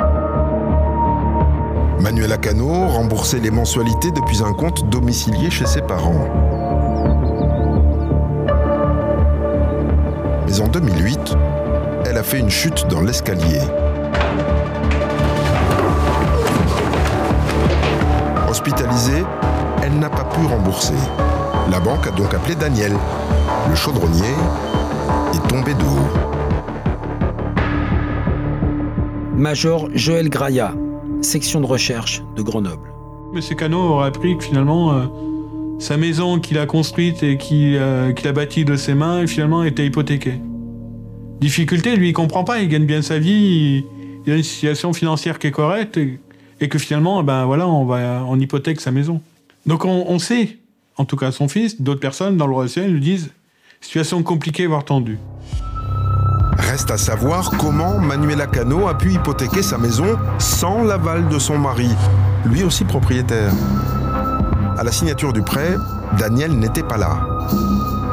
Manuela 2.01 2.37
Cano 2.37 2.89
remboursait 2.89 3.39
les 3.39 3.53
mensualités 3.53 4.11
depuis 4.11 4.43
un 4.43 4.53
compte 4.53 4.89
domicilié 4.89 5.51
chez 5.51 5.67
ses 5.67 5.83
parents. 5.83 6.27
Mais 10.49 10.61
en 10.61 10.67
2008, 10.67 11.37
elle 12.07 12.19
a 12.19 12.25
fait 12.25 12.41
une 12.41 12.51
chute 12.51 12.89
dans 12.89 13.03
l'escalier. 13.03 13.61
Hospitalisée, 18.51 19.23
elle 19.85 19.97
n'a 20.01 20.11
pas 20.11 20.25
pu 20.25 20.45
rembourser. 20.45 20.95
La 21.71 21.81
banque 21.81 22.07
a 22.07 22.11
donc 22.11 22.35
appelé 22.35 22.55
Daniel. 22.55 22.93
Le 23.69 23.75
chaudronnier 23.75 24.35
est 25.35 25.49
tombé 25.49 25.75
de 25.75 25.83
haut. 25.83 26.09
Major 29.37 29.89
Joël 29.95 30.29
Graya, 30.29 30.75
section 31.21 31.61
de 31.61 31.67
recherche 31.67 32.23
de 32.37 32.43
Grenoble. 32.43 32.93
Monsieur 33.33 33.55
Cano 33.55 33.79
aurait 33.79 34.09
appris 34.09 34.37
que 34.37 34.45
finalement, 34.45 34.93
euh, 34.93 35.07
sa 35.79 35.97
maison 35.97 36.39
qu'il 36.39 36.59
a 36.59 36.67
construite 36.67 37.23
et 37.23 37.39
qui, 37.39 37.77
euh, 37.77 38.13
qu'il 38.13 38.29
a 38.29 38.33
bâtie 38.33 38.65
de 38.65 38.77
ses 38.77 38.95
mains, 38.95 39.27
finalement, 39.27 39.65
était 39.65 39.87
hypothéquée. 39.87 40.41
Difficulté, 41.41 41.97
lui, 41.97 42.11
il 42.11 42.13
comprend 42.13 42.45
pas, 42.45 42.61
il 42.61 42.69
gagne 42.69 42.85
bien 42.85 43.03
sa 43.03 43.19
vie, 43.19 43.33
il, 43.33 43.85
il 44.27 44.33
a 44.33 44.37
une 44.37 44.43
situation 44.43 44.93
financière 44.93 45.39
qui 45.39 45.47
est 45.47 45.53
correcte, 45.53 45.97
et, 45.97 46.21
et 46.61 46.69
que 46.69 46.79
finalement, 46.79 47.23
ben 47.23 47.47
voilà, 47.47 47.67
on, 47.67 47.85
va, 47.85 48.25
on 48.29 48.39
hypothèque 48.39 48.81
sa 48.81 48.91
maison. 48.91 49.21
Donc 49.67 49.85
on, 49.85 50.05
on 50.09 50.19
sait, 50.19 50.59
en 50.97 51.05
tout 51.05 51.17
cas 51.17 51.33
son 51.33 51.49
fils, 51.49 51.81
d'autres 51.81 52.01
personnes 52.01 52.37
dans 52.37 52.47
le 52.47 52.55
relationnel 52.55 52.93
lui 52.93 53.01
disent 53.01 53.31
situation 53.81 54.23
compliquée, 54.23 54.67
voire 54.67 54.85
tendue. 54.85 55.19
Reste 56.59 56.91
à 56.91 56.99
savoir 56.99 57.51
comment 57.59 57.99
Manuela 57.99 58.47
Cano 58.47 58.87
a 58.89 58.97
pu 58.97 59.13
hypothéquer 59.13 59.63
sa 59.63 59.79
maison 59.79 60.19
sans 60.39 60.83
l'aval 60.83 61.29
de 61.29 61.39
son 61.39 61.59
mari, 61.59 61.91
lui 62.47 62.63
aussi 62.63 62.85
propriétaire. 62.85 63.53
À 64.79 64.85
la 64.85 64.93
signature 64.93 65.33
du 65.33 65.43
prêt, 65.43 65.75
Daniel 66.19 66.53
n'était 66.53 66.83
pas 66.83 66.97
là. 66.97 67.27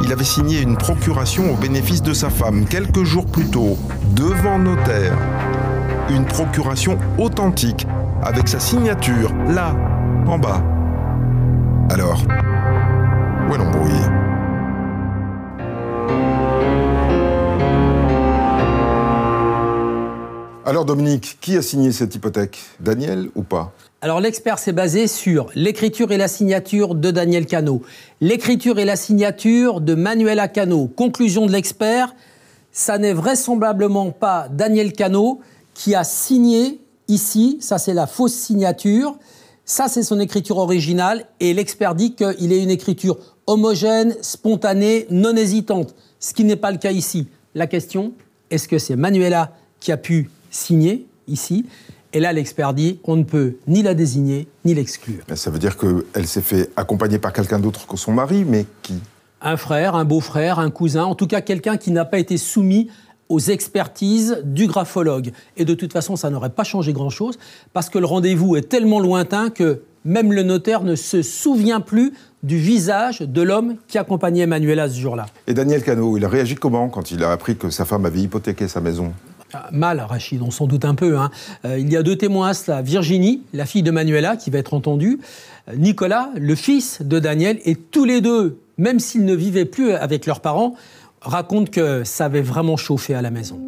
Il 0.01 0.12
avait 0.12 0.24
signé 0.24 0.62
une 0.62 0.77
procuration 0.77 1.53
au 1.53 1.57
bénéfice 1.57 2.01
de 2.01 2.13
sa 2.13 2.29
femme 2.29 2.65
quelques 2.65 3.03
jours 3.03 3.25
plus 3.25 3.50
tôt, 3.50 3.77
devant 4.15 4.57
notaire. 4.57 5.17
Une 6.09 6.25
procuration 6.25 6.98
authentique, 7.17 7.86
avec 8.24 8.48
sa 8.48 8.59
signature, 8.59 9.33
là, 9.48 9.75
en 10.27 10.39
bas. 10.39 10.63
Alors, 11.89 12.24
Alors 20.65 20.85
Dominique, 20.85 21.39
qui 21.41 21.57
a 21.57 21.63
signé 21.63 21.91
cette 21.91 22.13
hypothèque? 22.13 22.59
Daniel 22.79 23.29
ou 23.33 23.41
pas? 23.41 23.73
Alors 24.01 24.19
l'expert 24.21 24.59
s'est 24.59 24.71
basé 24.71 25.07
sur 25.07 25.47
l'écriture 25.55 26.11
et 26.11 26.17
la 26.17 26.27
signature 26.27 26.93
de 26.93 27.09
Daniel 27.09 27.47
Cano, 27.47 27.81
l'écriture 28.21 28.77
et 28.77 28.85
la 28.85 28.95
signature 28.95 29.81
de 29.81 29.95
Manuela 29.95 30.47
Cano. 30.47 30.87
Conclusion 30.87 31.47
de 31.47 31.51
l'expert, 31.51 32.13
ça 32.71 32.99
n'est 32.99 33.13
vraisemblablement 33.13 34.11
pas 34.11 34.47
Daniel 34.47 34.93
Cano 34.93 35.41
qui 35.73 35.95
a 35.95 36.03
signé 36.03 36.81
ici, 37.07 37.57
ça 37.61 37.79
c'est 37.79 37.95
la 37.95 38.05
fausse 38.05 38.33
signature, 38.33 39.17
ça 39.65 39.87
c'est 39.87 40.03
son 40.03 40.19
écriture 40.19 40.57
originale 40.57 41.25
et 41.39 41.55
l'expert 41.55 41.95
dit 41.95 42.13
qu'il 42.13 42.53
est 42.53 42.61
une 42.61 42.69
écriture 42.69 43.17
homogène, 43.49 44.15
spontanée, 44.21 45.07
non 45.09 45.35
hésitante, 45.35 45.95
ce 46.19 46.35
qui 46.35 46.43
n'est 46.43 46.55
pas 46.55 46.71
le 46.71 46.77
cas 46.77 46.91
ici. 46.91 47.27
La 47.55 47.65
question, 47.65 48.13
est-ce 48.51 48.67
que 48.67 48.77
c'est 48.77 48.95
Manuela 48.95 49.53
qui 49.79 49.91
a 49.91 49.97
pu 49.97 50.29
signer 50.51 51.07
ici? 51.27 51.65
Et 52.13 52.19
là, 52.19 52.31
l'expert 52.31 52.75
dit 52.75 52.99
on 53.05 53.15
ne 53.15 53.23
peut 53.23 53.55
ni 53.67 53.81
la 53.81 53.95
désigner 53.95 54.47
ni 54.65 54.75
l'exclure. 54.75 55.23
Ça 55.33 55.49
veut 55.49 55.57
dire 55.57 55.77
qu'elle 55.77 56.27
s'est 56.27 56.43
fait 56.43 56.69
accompagner 56.75 57.17
par 57.17 57.33
quelqu'un 57.33 57.57
d'autre 57.57 57.87
que 57.87 57.97
son 57.97 58.11
mari, 58.11 58.45
mais 58.45 58.67
qui 58.83 58.93
Un 59.41 59.57
frère, 59.57 59.95
un 59.95 60.05
beau-frère, 60.05 60.59
un 60.59 60.69
cousin, 60.69 61.05
en 61.05 61.15
tout 61.15 61.27
cas 61.27 61.41
quelqu'un 61.41 61.77
qui 61.77 61.89
n'a 61.89 62.05
pas 62.05 62.19
été 62.19 62.37
soumis 62.37 62.89
aux 63.29 63.39
expertises 63.39 64.41
du 64.43 64.67
graphologue. 64.67 65.31
Et 65.57 65.65
de 65.65 65.73
toute 65.73 65.93
façon, 65.93 66.15
ça 66.15 66.29
n'aurait 66.29 66.49
pas 66.51 66.63
changé 66.63 66.93
grand-chose, 66.93 67.39
parce 67.73 67.89
que 67.89 67.97
le 67.97 68.05
rendez-vous 68.05 68.55
est 68.55 68.69
tellement 68.69 68.99
lointain 68.99 69.49
que 69.49 69.81
même 70.05 70.33
le 70.33 70.43
notaire 70.43 70.83
ne 70.83 70.95
se 70.95 71.21
souvient 71.21 71.81
plus 71.81 72.13
du 72.43 72.57
visage 72.57 73.19
de 73.19 73.41
l'homme 73.41 73.75
qui 73.87 73.97
accompagnait 73.97 74.45
Manuela 74.45 74.87
ce 74.89 74.99
jour-là. 74.99 75.25
Et 75.47 75.53
Daniel 75.53 75.83
Cano, 75.83 76.17
il 76.17 76.23
a 76.23 76.29
réagi 76.29 76.55
comment 76.55 76.87
quand 76.89 77.11
il 77.11 77.23
a 77.23 77.31
appris 77.31 77.57
que 77.57 77.69
sa 77.69 77.85
femme 77.85 78.05
avait 78.05 78.19
hypothéqué 78.19 78.67
sa 78.67 78.79
maison? 78.81 79.11
Ah, 79.53 79.67
Mal, 79.71 79.99
Rachid, 79.99 80.41
on 80.43 80.51
s'en 80.51 80.67
doute 80.67 80.85
un 80.85 80.95
peu. 80.95 81.17
hein. 81.17 81.31
Euh, 81.65 81.79
il 81.79 81.91
y 81.91 81.97
a 81.97 82.03
deux 82.03 82.15
témoins 82.15 82.49
à 82.49 82.53
cela. 82.53 82.81
Virginie, 82.81 83.41
la 83.53 83.65
fille 83.65 83.81
de 83.83 83.91
Manuela, 83.91 84.37
qui 84.37 84.51
va 84.51 84.59
être 84.59 84.73
entendue. 84.75 85.19
Euh, 85.67 85.75
Nicolas, 85.75 86.29
le 86.37 86.53
fils 86.55 87.01
de 87.01 87.17
Daniel. 87.19 87.59
Et 87.65 87.75
tous 87.75 88.05
les 88.05 88.21
deux, 88.21 88.59
même 88.77 88.99
s'ils 88.99 89.25
ne 89.25 89.33
vivaient 89.33 89.65
plus 89.65 89.91
avec 89.91 90.27
leurs 90.27 90.39
parents, 90.41 90.75
racontent 91.21 91.69
que 91.71 92.03
ça 92.03 92.25
avait 92.25 92.43
vraiment 92.43 92.77
chauffé 92.77 93.15
à 93.15 93.21
la 93.23 93.31
maison. 93.31 93.59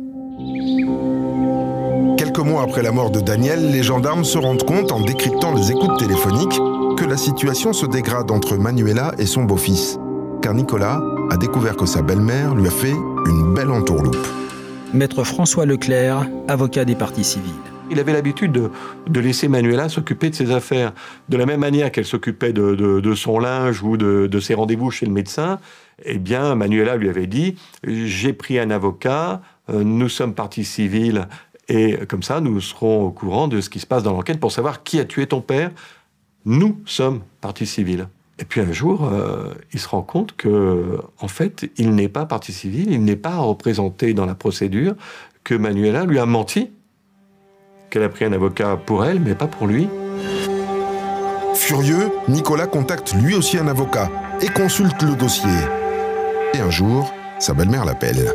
Quelques 2.41 2.53
mois 2.53 2.63
après 2.63 2.81
la 2.81 2.91
mort 2.91 3.11
de 3.11 3.19
Daniel, 3.19 3.69
les 3.71 3.83
gendarmes 3.83 4.23
se 4.23 4.39
rendent 4.39 4.63
compte, 4.65 4.91
en 4.91 4.99
décryptant 5.01 5.53
les 5.53 5.69
écoutes 5.69 5.99
téléphoniques, 5.99 6.59
que 6.97 7.05
la 7.05 7.15
situation 7.15 7.71
se 7.71 7.85
dégrade 7.85 8.31
entre 8.31 8.57
Manuela 8.57 9.11
et 9.19 9.27
son 9.27 9.43
beau-fils. 9.43 9.99
Car 10.41 10.55
Nicolas 10.55 10.99
a 11.29 11.37
découvert 11.37 11.75
que 11.77 11.85
sa 11.85 12.01
belle-mère 12.01 12.55
lui 12.55 12.65
a 12.67 12.71
fait 12.71 12.95
une 13.27 13.53
belle 13.53 13.69
entourloupe. 13.69 14.17
Maître 14.91 15.23
François 15.23 15.67
Leclerc, 15.67 16.27
avocat 16.47 16.83
des 16.83 16.95
parties 16.95 17.23
civiles. 17.23 17.51
Il 17.91 17.99
avait 17.99 18.13
l'habitude 18.13 18.51
de, 18.53 18.71
de 19.07 19.19
laisser 19.19 19.47
Manuela 19.47 19.87
s'occuper 19.87 20.31
de 20.31 20.35
ses 20.35 20.49
affaires. 20.49 20.93
De 21.29 21.37
la 21.37 21.45
même 21.45 21.59
manière 21.59 21.91
qu'elle 21.91 22.05
s'occupait 22.05 22.53
de, 22.53 22.73
de- 22.73 23.01
de 23.01 23.13
son 23.13 23.37
linge 23.37 23.83
ou 23.83 23.97
de, 23.97 24.25
de 24.25 24.39
ses 24.39 24.55
rendez-vous 24.55 24.89
chez 24.89 25.05
le 25.05 25.11
médecin, 25.11 25.59
eh 26.05 26.17
bien, 26.17 26.55
Manuela 26.55 26.95
lui 26.95 27.07
avait 27.07 27.27
dit 27.27 27.53
J'ai 27.83 28.33
pris 28.33 28.57
un 28.57 28.71
avocat, 28.71 29.41
euh, 29.69 29.83
nous 29.83 30.09
sommes 30.09 30.33
partie 30.33 30.63
civile, 30.65 31.27
et 31.73 32.05
comme 32.05 32.21
ça, 32.21 32.41
nous 32.41 32.59
serons 32.59 33.05
au 33.05 33.11
courant 33.11 33.47
de 33.47 33.61
ce 33.61 33.69
qui 33.69 33.79
se 33.79 33.85
passe 33.85 34.03
dans 34.03 34.11
l'enquête 34.11 34.41
pour 34.41 34.51
savoir 34.51 34.83
qui 34.83 34.99
a 34.99 35.05
tué 35.05 35.25
ton 35.25 35.39
père. 35.39 35.71
Nous 36.43 36.77
sommes 36.83 37.21
partie 37.39 37.65
civile. 37.65 38.09
Et 38.39 38.43
puis 38.43 38.59
un 38.59 38.73
jour, 38.73 39.07
euh, 39.07 39.53
il 39.71 39.79
se 39.79 39.87
rend 39.87 40.01
compte 40.01 40.35
que, 40.35 40.97
en 41.21 41.29
fait, 41.29 41.71
il 41.77 41.95
n'est 41.95 42.09
pas 42.09 42.25
partie 42.25 42.51
civile, 42.51 42.91
il 42.91 43.01
n'est 43.05 43.15
pas 43.15 43.37
représenté 43.37 44.13
dans 44.13 44.25
la 44.25 44.35
procédure, 44.35 44.95
que 45.45 45.55
Manuela 45.55 46.03
lui 46.03 46.19
a 46.19 46.25
menti 46.25 46.71
qu'elle 47.89 48.03
a 48.03 48.09
pris 48.09 48.25
un 48.25 48.33
avocat 48.33 48.75
pour 48.75 49.05
elle, 49.05 49.21
mais 49.21 49.33
pas 49.33 49.47
pour 49.47 49.65
lui. 49.65 49.87
Furieux, 51.55 52.11
Nicolas 52.27 52.67
contacte 52.67 53.13
lui 53.13 53.33
aussi 53.33 53.57
un 53.57 53.67
avocat 53.67 54.09
et 54.41 54.49
consulte 54.49 55.03
le 55.03 55.15
dossier. 55.15 55.49
Et 56.53 56.59
un 56.59 56.69
jour, 56.69 57.13
sa 57.39 57.53
belle-mère 57.53 57.85
l'appelle. 57.85 58.33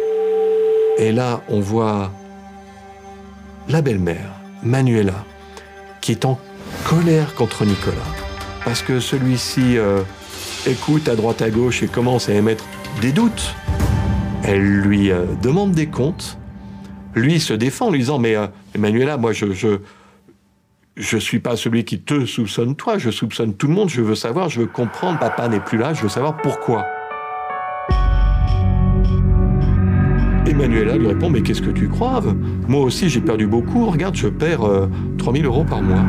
Et 0.97 1.12
là, 1.12 1.43
on 1.50 1.61
voit 1.61 2.11
la 3.68 3.82
belle-mère, 3.82 4.32
Manuela, 4.62 5.25
qui 6.00 6.12
est 6.12 6.25
en 6.25 6.38
colère 6.85 7.35
contre 7.35 7.64
Nicolas. 7.64 7.96
Parce 8.64 8.82
que 8.82 9.00
celui-ci 9.00 9.78
euh, 9.78 10.02
écoute 10.66 11.08
à 11.08 11.16
droite 11.16 11.42
à 11.42 11.50
gauche 11.50 11.82
et 11.82 11.88
commence 11.88 12.28
à 12.28 12.35
émettre 12.35 12.64
des 13.00 13.12
doutes. 13.12 13.54
Elle 14.44 14.62
lui 14.62 15.11
euh, 15.11 15.25
demande 15.42 15.73
des 15.73 15.87
comptes. 15.87 16.38
Lui 17.14 17.40
se 17.40 17.54
défend 17.54 17.87
en 17.87 17.90
lui 17.90 18.00
disant 18.00 18.18
Mais 18.18 18.37
euh, 18.37 18.46
Manuela, 18.78 19.16
moi, 19.16 19.32
je, 19.32 19.52
je, 19.52 19.78
je 20.96 21.16
suis 21.16 21.40
pas 21.40 21.56
celui 21.56 21.85
qui 21.85 22.00
te 22.00 22.25
soupçonne 22.25 22.76
toi, 22.76 22.99
je 22.99 23.11
soupçonne 23.11 23.54
tout 23.54 23.66
le 23.66 23.75
monde, 23.75 23.88
je 23.88 24.02
veux 24.02 24.14
savoir, 24.14 24.49
je 24.49 24.61
veux 24.61 24.66
comprendre, 24.66 25.18
papa 25.18 25.49
n'est 25.49 25.61
plus 25.61 25.78
là, 25.78 25.94
je 25.94 26.02
veux 26.02 26.08
savoir 26.08 26.37
pourquoi. 26.38 26.87
Emmanuela 30.46 30.96
lui 30.96 31.08
répond 31.08 31.30
Mais 31.30 31.42
qu'est-ce 31.42 31.62
que 31.62 31.70
tu 31.70 31.88
crois 31.88 32.22
Moi 32.68 32.80
aussi 32.80 33.08
j'ai 33.08 33.20
perdu 33.20 33.46
beaucoup, 33.46 33.86
regarde, 33.86 34.14
je 34.14 34.28
perds 34.28 34.64
euh, 34.64 34.88
3000 35.18 35.44
euros 35.46 35.64
par 35.64 35.82
mois. 35.82 36.02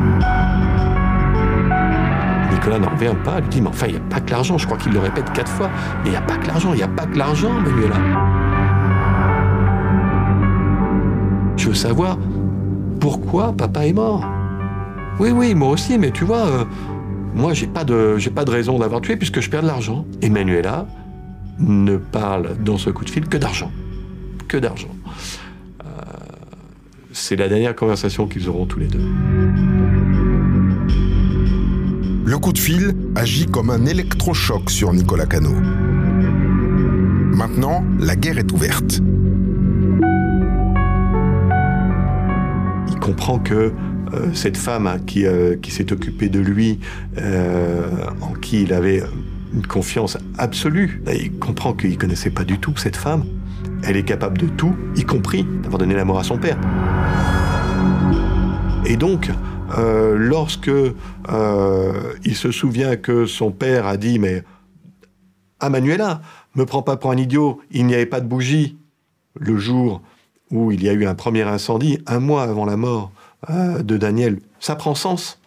Nicolas 2.52 2.78
n'en 2.78 2.90
revient 2.90 3.14
pas, 3.24 3.40
lui 3.40 3.48
dit 3.48 3.60
Mais 3.60 3.68
enfin, 3.68 3.86
il 3.86 3.92
n'y 3.92 3.98
a 3.98 4.08
pas 4.08 4.20
que 4.20 4.30
l'argent, 4.30 4.58
je 4.58 4.66
crois 4.66 4.78
qu'il 4.78 4.92
le 4.92 5.00
répète 5.00 5.32
quatre 5.32 5.50
fois. 5.50 5.70
Mais 6.02 6.08
il 6.08 6.10
n'y 6.10 6.16
a 6.16 6.22
pas 6.22 6.36
que 6.36 6.46
l'argent, 6.46 6.72
il 6.72 6.76
n'y 6.76 6.82
a 6.82 6.88
pas 6.88 7.06
que 7.06 7.16
l'argent, 7.18 7.52
Manuela. 7.52 7.96
Je 11.56 11.68
veux 11.68 11.74
savoir 11.74 12.18
pourquoi 13.00 13.52
papa 13.52 13.86
est 13.86 13.92
mort. 13.92 14.24
Oui, 15.20 15.30
oui, 15.30 15.54
moi 15.54 15.70
aussi, 15.70 15.98
mais 15.98 16.10
tu 16.10 16.24
vois, 16.24 16.46
euh, 16.46 16.64
moi 17.34 17.52
j'ai 17.52 17.66
pas 17.66 17.84
de, 17.84 18.16
j'ai 18.18 18.30
pas 18.30 18.44
de 18.44 18.50
raison 18.50 18.78
d'avoir 18.78 19.00
tué 19.00 19.16
puisque 19.16 19.40
je 19.40 19.50
perds 19.50 19.62
de 19.62 19.66
l'argent. 19.66 20.04
Emmanuela 20.22 20.86
ne 21.58 21.96
parle 21.96 22.56
dans 22.64 22.78
ce 22.78 22.90
coup 22.90 23.04
de 23.04 23.10
fil 23.10 23.28
que 23.28 23.36
d'argent, 23.36 23.70
que 24.48 24.56
d'argent. 24.56 24.94
Euh, 25.84 25.86
c'est 27.12 27.36
la 27.36 27.48
dernière 27.48 27.76
conversation 27.76 28.26
qu'ils 28.26 28.48
auront 28.48 28.66
tous 28.66 28.80
les 28.80 28.88
deux. 28.88 29.06
Le 32.24 32.38
coup 32.38 32.52
de 32.52 32.58
fil 32.58 32.94
agit 33.14 33.46
comme 33.46 33.70
un 33.70 33.86
électrochoc 33.86 34.70
sur 34.70 34.92
Nicolas 34.92 35.26
Cano. 35.26 35.54
Maintenant, 37.38 37.84
la 37.98 38.16
guerre 38.16 38.38
est 38.38 38.52
ouverte. 38.52 39.00
Il 42.88 42.98
comprend 43.00 43.38
que 43.38 43.72
euh, 44.14 44.28
cette 44.32 44.56
femme 44.56 45.00
qui, 45.06 45.26
euh, 45.26 45.56
qui 45.56 45.70
s'est 45.70 45.92
occupée 45.92 46.28
de 46.28 46.40
lui, 46.40 46.80
euh, 47.18 47.86
en 48.20 48.32
qui 48.32 48.62
il 48.62 48.72
avait 48.72 49.02
une 49.54 49.66
confiance 49.66 50.18
absolue, 50.36 51.02
il 51.12 51.32
comprend 51.32 51.72
qu'il 51.74 51.90
ne 51.90 51.96
connaissait 51.96 52.30
pas 52.30 52.44
du 52.44 52.58
tout 52.58 52.76
cette 52.76 52.96
femme. 52.96 53.24
Elle 53.84 53.96
est 53.96 54.04
capable 54.04 54.38
de 54.38 54.46
tout, 54.46 54.76
y 54.96 55.04
compris 55.04 55.44
d'avoir 55.44 55.78
donné 55.78 55.94
la 55.94 56.04
mort 56.04 56.18
à 56.18 56.24
son 56.24 56.38
père. 56.38 56.58
Et 58.86 58.96
donc, 58.96 59.30
lorsque 59.76 60.70
il 62.24 62.36
se 62.36 62.50
souvient 62.50 62.96
que 62.96 63.26
son 63.26 63.50
père 63.50 63.86
a 63.86 63.96
dit, 63.96 64.18
mais 64.18 64.44
à 65.60 65.70
Manuela, 65.70 66.20
me 66.54 66.66
prends 66.66 66.82
pas 66.82 66.96
pour 66.96 67.10
un 67.10 67.16
idiot, 67.16 67.60
il 67.70 67.86
n'y 67.86 67.94
avait 67.94 68.06
pas 68.06 68.20
de 68.20 68.26
bougie 68.26 68.76
le 69.34 69.56
jour 69.56 70.02
où 70.50 70.72
il 70.72 70.82
y 70.82 70.88
a 70.88 70.92
eu 70.92 71.06
un 71.06 71.14
premier 71.14 71.42
incendie, 71.42 72.00
un 72.06 72.20
mois 72.20 72.42
avant 72.42 72.64
la 72.64 72.76
mort 72.76 73.12
euh, 73.50 73.82
de 73.82 73.96
Daniel. 73.96 74.40
Ça 74.60 74.76
prend 74.76 74.94
sens. 74.94 75.40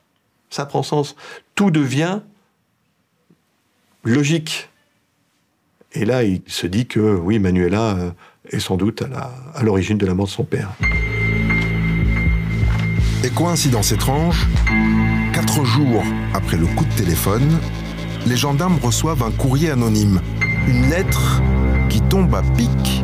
Ça 0.49 0.65
prend 0.65 0.83
sens. 0.83 1.15
Tout 1.55 1.71
devient 1.71 2.21
logique. 4.03 4.69
Et 5.93 6.05
là, 6.05 6.23
il 6.23 6.41
se 6.47 6.67
dit 6.67 6.85
que 6.85 6.99
oui, 6.99 7.37
Manuela 7.37 7.97
euh, 7.97 8.11
est 8.49 8.59
sans 8.59 8.77
doute 8.77 9.03
à 9.13 9.63
l'origine 9.63 9.97
de 9.97 10.05
la 10.05 10.13
mort 10.13 10.27
de 10.27 10.31
son 10.31 10.43
père. 10.43 10.69
Et 13.23 13.29
coïncidence 13.29 13.91
étrange, 13.91 14.47
quatre 15.33 15.65
jours 15.65 16.03
après 16.33 16.57
le 16.57 16.65
coup 16.65 16.85
de 16.85 16.93
téléphone, 16.95 17.59
les 18.25 18.37
gendarmes 18.37 18.77
reçoivent 18.81 19.21
un 19.21 19.31
courrier 19.31 19.69
anonyme, 19.71 20.21
une 20.67 20.89
lettre 20.89 21.41
qui 21.89 22.01
tombe 22.01 22.33
à 22.35 22.41
pic 22.41 23.03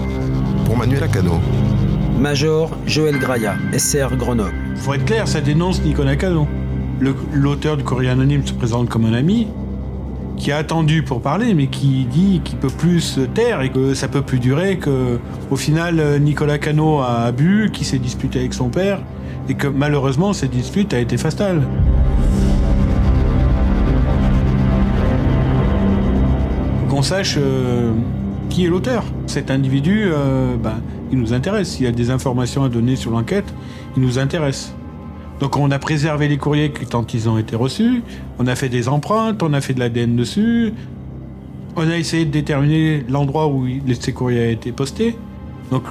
pour 0.66 0.78
Manuela 0.78 1.10
Cano. 1.10 1.42
Major 2.18 2.72
Joël 2.86 3.20
Graya, 3.20 3.58
SR 3.78 4.16
Grenoble. 4.16 4.54
Faut 4.78 4.94
être 4.94 5.06
clair, 5.06 5.28
ça 5.28 5.42
dénonce 5.42 5.82
Nicolas 5.84 6.16
Cano. 6.16 6.48
L'auteur 7.34 7.78
du 7.78 7.84
courrier 7.84 8.10
anonyme 8.10 8.48
se 8.48 8.54
présente 8.54 8.90
comme 8.90 9.06
un 9.06 9.14
ami 9.14 9.48
qui 10.38 10.52
a 10.52 10.58
attendu 10.58 11.04
pour 11.04 11.22
parler, 11.22 11.54
mais 11.54 11.68
qui 11.68 12.06
dit 12.06 12.42
qu'il 12.44 12.58
peut 12.58 12.70
plus 12.70 13.02
se 13.02 13.22
taire 13.22 13.62
et 13.62 13.70
que 13.70 13.94
ça 13.94 14.08
peut 14.08 14.22
plus 14.22 14.40
durer, 14.40 14.78
que 14.78 15.20
au 15.50 15.56
final 15.56 16.22
Nicolas 16.22 16.60
Cano 16.60 17.00
a 17.00 17.32
bu, 17.32 17.70
qu'il 17.74 17.86
s'est 17.86 18.00
disputé 18.00 18.40
avec 18.40 18.54
son 18.54 18.70
père, 18.70 19.02
et 19.50 19.56
que 19.56 19.68
malheureusement 19.68 20.34
cette 20.34 20.52
dispute 20.52 20.94
a 20.94 21.00
été 21.00 21.18
fatale. 21.18 21.62
Qu'on 26.90 27.02
sache 27.02 27.36
euh, 27.38 27.92
qui 28.50 28.66
est 28.66 28.70
l'auteur. 28.70 29.04
Cet 29.26 29.52
individu, 29.52 30.06
euh, 30.06 30.56
ben, 30.56 30.82
il 31.12 31.20
nous 31.20 31.34
intéresse. 31.34 31.70
S'il 31.70 31.86
y 31.86 31.90
a 31.90 31.92
des 31.92 32.10
informations 32.10 32.64
à 32.64 32.70
donner 32.70 32.96
sur 32.96 33.12
l'enquête, 33.12 33.54
il 33.96 34.04
nous 34.04 34.20
intéresse. 34.20 34.74
Donc 35.40 35.58
on 35.58 35.70
a 35.72 35.80
préservé 35.80 36.28
les 36.28 36.38
courriers 36.38 36.74
quand 36.92 37.14
ils 37.14 37.30
ont 37.30 37.38
été 37.38 37.56
reçus, 37.56 38.02
on 38.40 38.48
a 38.48 38.56
fait 38.56 38.70
des 38.70 38.90
empreintes, 38.90 39.44
on 39.44 39.54
a 39.54 39.62
fait 39.62 39.74
de 39.74 39.80
l'ADN 39.80 40.16
dessus, 40.16 40.74
on 41.76 41.88
a 41.88 41.98
essayé 41.98 42.26
de 42.26 42.32
déterminer 42.32 43.06
l'endroit 43.08 43.48
où 43.48 43.68
ces 44.00 44.14
courriers 44.14 44.42
a 44.42 44.50
été 44.50 44.72
postés. 44.72 45.16
Donc, 45.72 45.84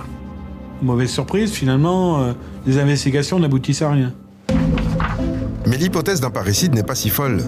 mauvaise 0.82 1.10
surprise, 1.10 1.52
finalement, 1.52 2.20
euh, 2.20 2.32
les 2.66 2.78
investigations 2.78 3.38
n'aboutissent 3.38 3.82
à 3.82 3.90
rien. 3.90 4.12
Mais 5.66 5.76
l'hypothèse 5.76 6.20
d'un 6.20 6.30
parricide 6.30 6.74
n'est 6.74 6.82
pas 6.82 6.94
si 6.96 7.08
folle. 7.08 7.42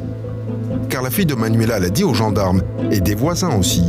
Car 0.89 1.03
la 1.03 1.11
fille 1.11 1.27
de 1.27 1.35
Manuela 1.35 1.81
l'a 1.81 1.91
dit 1.91 2.05
aux 2.05 2.15
gendarmes, 2.15 2.63
et 2.93 3.01
des 3.01 3.15
voisins 3.15 3.57
aussi, 3.57 3.85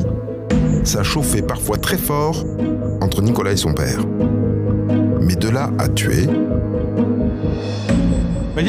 ça 0.84 1.04
chauffait 1.04 1.42
parfois 1.42 1.78
très 1.78 1.98
fort 1.98 2.44
entre 3.02 3.22
Nicolas 3.22 3.52
et 3.52 3.58
son 3.58 3.74
père. 3.74 4.00
Mais 5.22 5.36
de 5.36 5.50
là 5.50 5.72
à 5.78 5.88
tuer. 5.88 6.28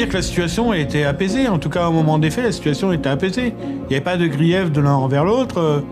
Dire 0.01 0.09
que 0.09 0.15
la 0.15 0.23
situation 0.23 0.73
été 0.73 1.05
apaisée. 1.05 1.47
En 1.47 1.59
tout 1.59 1.69
cas, 1.69 1.87
au 1.87 1.91
moment 1.91 2.17
des 2.17 2.31
faits, 2.31 2.45
la 2.45 2.51
situation 2.51 2.91
était 2.91 3.07
apaisée. 3.07 3.53
Il 3.61 3.87
n'y 3.87 3.95
avait 3.95 4.01
pas 4.03 4.17
de 4.17 4.25
grief 4.25 4.71
de 4.71 4.81
l'un 4.81 4.95
envers 4.95 5.23
l'autre. 5.23 5.83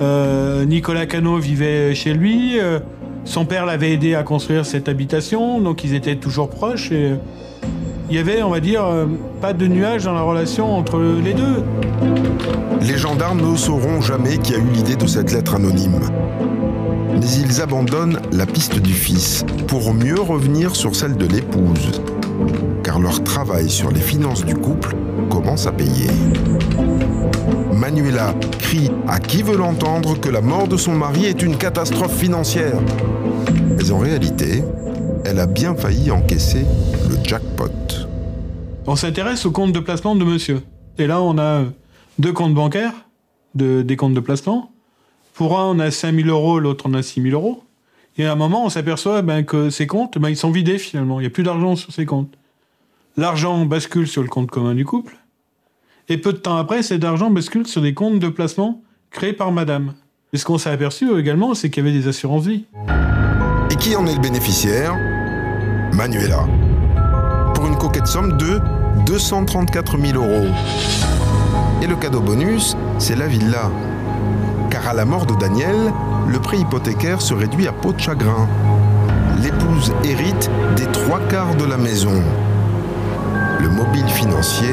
Euh, 0.00 0.64
Nicolas 0.64 1.06
Cano 1.06 1.36
vivait 1.38 1.92
chez 1.92 2.14
lui. 2.14 2.60
Euh, 2.60 2.78
son 3.24 3.44
père 3.44 3.66
l'avait 3.66 3.90
aidé 3.90 4.14
à 4.14 4.22
construire 4.22 4.64
cette 4.64 4.88
habitation, 4.88 5.60
donc 5.60 5.82
ils 5.82 5.94
étaient 5.94 6.14
toujours 6.14 6.48
proches. 6.48 6.92
Et 6.92 7.14
il 8.08 8.14
y 8.14 8.20
avait, 8.20 8.40
on 8.44 8.50
va 8.50 8.60
dire, 8.60 8.84
euh, 8.84 9.06
pas 9.40 9.52
de 9.52 9.66
nuages 9.66 10.04
dans 10.04 10.14
la 10.14 10.22
relation 10.22 10.72
entre 10.76 11.00
les 11.00 11.34
deux. 11.34 11.64
Les 12.82 12.96
gendarmes 12.96 13.50
ne 13.50 13.56
sauront 13.56 14.00
jamais 14.00 14.38
qui 14.38 14.54
a 14.54 14.58
eu 14.58 14.70
l'idée 14.72 14.94
de 14.94 15.08
cette 15.08 15.32
lettre 15.32 15.56
anonyme. 15.56 15.98
Mais 17.18 17.26
ils 17.26 17.60
abandonnent 17.60 18.20
la 18.30 18.46
piste 18.46 18.78
du 18.78 18.92
fils 18.92 19.44
pour 19.66 19.92
mieux 19.92 20.20
revenir 20.20 20.76
sur 20.76 20.94
celle 20.94 21.16
de 21.16 21.26
l'épouse, 21.26 22.00
car 22.86 23.00
leur 23.00 23.24
travail 23.24 23.68
sur 23.68 23.90
les 23.90 24.00
finances 24.00 24.44
du 24.44 24.54
couple 24.54 24.94
commence 25.28 25.66
à 25.66 25.72
payer. 25.72 26.08
Manuela 27.74 28.32
crie 28.60 28.92
à 29.08 29.18
qui 29.18 29.42
veut 29.42 29.56
l'entendre 29.56 30.16
que 30.20 30.28
la 30.28 30.40
mort 30.40 30.68
de 30.68 30.76
son 30.76 30.94
mari 30.94 31.24
est 31.24 31.42
une 31.42 31.56
catastrophe 31.56 32.16
financière. 32.16 32.78
Mais 33.76 33.90
en 33.90 33.98
réalité, 33.98 34.62
elle 35.24 35.40
a 35.40 35.48
bien 35.48 35.74
failli 35.74 36.12
encaisser 36.12 36.64
le 37.10 37.16
jackpot. 37.24 37.72
On 38.86 38.94
s'intéresse 38.94 39.44
au 39.46 39.50
compte 39.50 39.72
de 39.72 39.80
placement 39.80 40.14
de 40.14 40.24
monsieur. 40.24 40.62
Et 40.96 41.08
là, 41.08 41.20
on 41.20 41.38
a 41.38 41.64
deux 42.20 42.32
comptes 42.32 42.54
bancaires, 42.54 42.94
de, 43.56 43.82
des 43.82 43.96
comptes 43.96 44.14
de 44.14 44.20
placement. 44.20 44.70
Pour 45.34 45.58
un, 45.58 45.64
on 45.64 45.80
a 45.80 45.90
5000 45.90 46.28
euros, 46.28 46.60
l'autre, 46.60 46.84
on 46.88 46.94
a 46.94 47.02
6000 47.02 47.34
euros. 47.34 47.64
Et 48.16 48.26
à 48.26 48.30
un 48.30 48.36
moment, 48.36 48.64
on 48.64 48.68
s'aperçoit 48.68 49.22
ben, 49.22 49.44
que 49.44 49.70
ces 49.70 49.88
comptes, 49.88 50.18
ben, 50.18 50.28
ils 50.28 50.36
sont 50.36 50.52
vidés 50.52 50.78
finalement. 50.78 51.18
Il 51.18 51.24
n'y 51.24 51.26
a 51.26 51.30
plus 51.30 51.42
d'argent 51.42 51.74
sur 51.74 51.92
ces 51.92 52.06
comptes. 52.06 52.32
L'argent 53.18 53.64
bascule 53.64 54.06
sur 54.06 54.22
le 54.22 54.28
compte 54.28 54.50
commun 54.50 54.74
du 54.74 54.84
couple. 54.84 55.16
Et 56.10 56.18
peu 56.18 56.34
de 56.34 56.38
temps 56.38 56.58
après, 56.58 56.82
cet 56.82 57.02
argent 57.02 57.30
bascule 57.30 57.66
sur 57.66 57.80
des 57.80 57.94
comptes 57.94 58.18
de 58.18 58.28
placement 58.28 58.82
créés 59.10 59.32
par 59.32 59.52
madame. 59.52 59.94
Et 60.34 60.36
ce 60.36 60.44
qu'on 60.44 60.58
s'est 60.58 60.68
aperçu 60.68 61.18
également, 61.18 61.54
c'est 61.54 61.70
qu'il 61.70 61.82
y 61.82 61.88
avait 61.88 61.98
des 61.98 62.08
assurances 62.08 62.44
vie. 62.44 62.66
Et 63.70 63.76
qui 63.76 63.96
en 63.96 64.06
est 64.06 64.14
le 64.14 64.20
bénéficiaire? 64.20 64.94
Manuela. 65.94 66.46
Pour 67.54 67.66
une 67.66 67.78
coquette 67.78 68.06
somme 68.06 68.36
de 68.36 68.60
234 69.06 69.98
000 69.98 70.22
euros. 70.22 70.52
Et 71.80 71.86
le 71.86 71.96
cadeau 71.96 72.20
bonus, 72.20 72.76
c'est 72.98 73.16
la 73.16 73.28
villa. 73.28 73.70
Car 74.70 74.88
à 74.88 74.92
la 74.92 75.06
mort 75.06 75.24
de 75.24 75.34
Daniel, 75.36 75.90
le 76.28 76.38
prêt 76.38 76.58
hypothécaire 76.58 77.22
se 77.22 77.32
réduit 77.32 77.66
à 77.66 77.72
peau 77.72 77.94
de 77.94 77.98
chagrin. 77.98 78.46
L'épouse 79.42 79.94
hérite 80.04 80.50
des 80.76 80.86
trois 80.92 81.20
quarts 81.28 81.54
de 81.56 81.64
la 81.64 81.78
maison. 81.78 82.22
Le 83.60 83.68
mobile 83.70 84.06
financier 84.08 84.68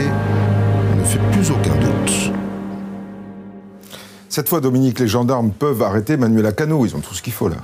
ne 0.97 1.03
fait 1.03 1.19
plus 1.31 1.51
aucun 1.51 1.75
doute. 1.75 2.31
Cette 4.27 4.49
fois, 4.49 4.59
Dominique, 4.59 4.99
les 4.99 5.07
gendarmes 5.07 5.51
peuvent 5.51 5.81
arrêter 5.81 6.17
Manuela 6.17 6.51
Cano. 6.51 6.85
Ils 6.85 6.95
ont 6.95 6.99
tout 6.99 7.13
ce 7.13 7.21
qu'il 7.21 7.33
faut 7.33 7.47
là. 7.47 7.57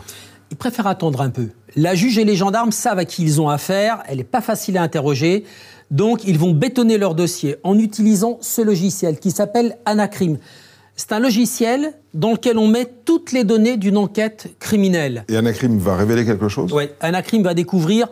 Ils 0.51 0.57
préfèrent 0.57 0.87
attendre 0.87 1.21
un 1.21 1.29
peu. 1.29 1.49
La 1.75 1.93
juge 1.93 2.17
et 2.17 2.23
les 2.23 2.35
gendarmes 2.35 2.71
savent 2.71 2.99
à 2.99 3.05
qui 3.05 3.23
ils 3.23 3.41
ont 3.41 3.49
affaire. 3.49 4.01
Elle 4.07 4.17
n'est 4.17 4.23
pas 4.23 4.41
facile 4.41 4.77
à 4.77 4.83
interroger. 4.83 5.43
Donc, 5.91 6.23
ils 6.25 6.37
vont 6.37 6.51
bétonner 6.51 6.97
leur 6.97 7.15
dossier 7.15 7.57
en 7.63 7.77
utilisant 7.77 8.37
ce 8.41 8.61
logiciel 8.61 9.19
qui 9.19 9.31
s'appelle 9.31 9.77
Anacrim. 9.85 10.37
C'est 10.95 11.11
un 11.11 11.19
logiciel 11.19 11.93
dans 12.13 12.31
lequel 12.31 12.57
on 12.57 12.67
met 12.67 12.85
toutes 13.05 13.31
les 13.31 13.43
données 13.43 13.77
d'une 13.77 13.97
enquête 13.97 14.53
criminelle. 14.59 15.25
Et 15.27 15.35
Anacrim 15.35 15.77
va 15.79 15.95
révéler 15.95 16.25
quelque 16.25 16.47
chose? 16.47 16.71
Oui, 16.73 16.85
Anacrim 17.01 17.43
va 17.43 17.53
découvrir 17.53 18.07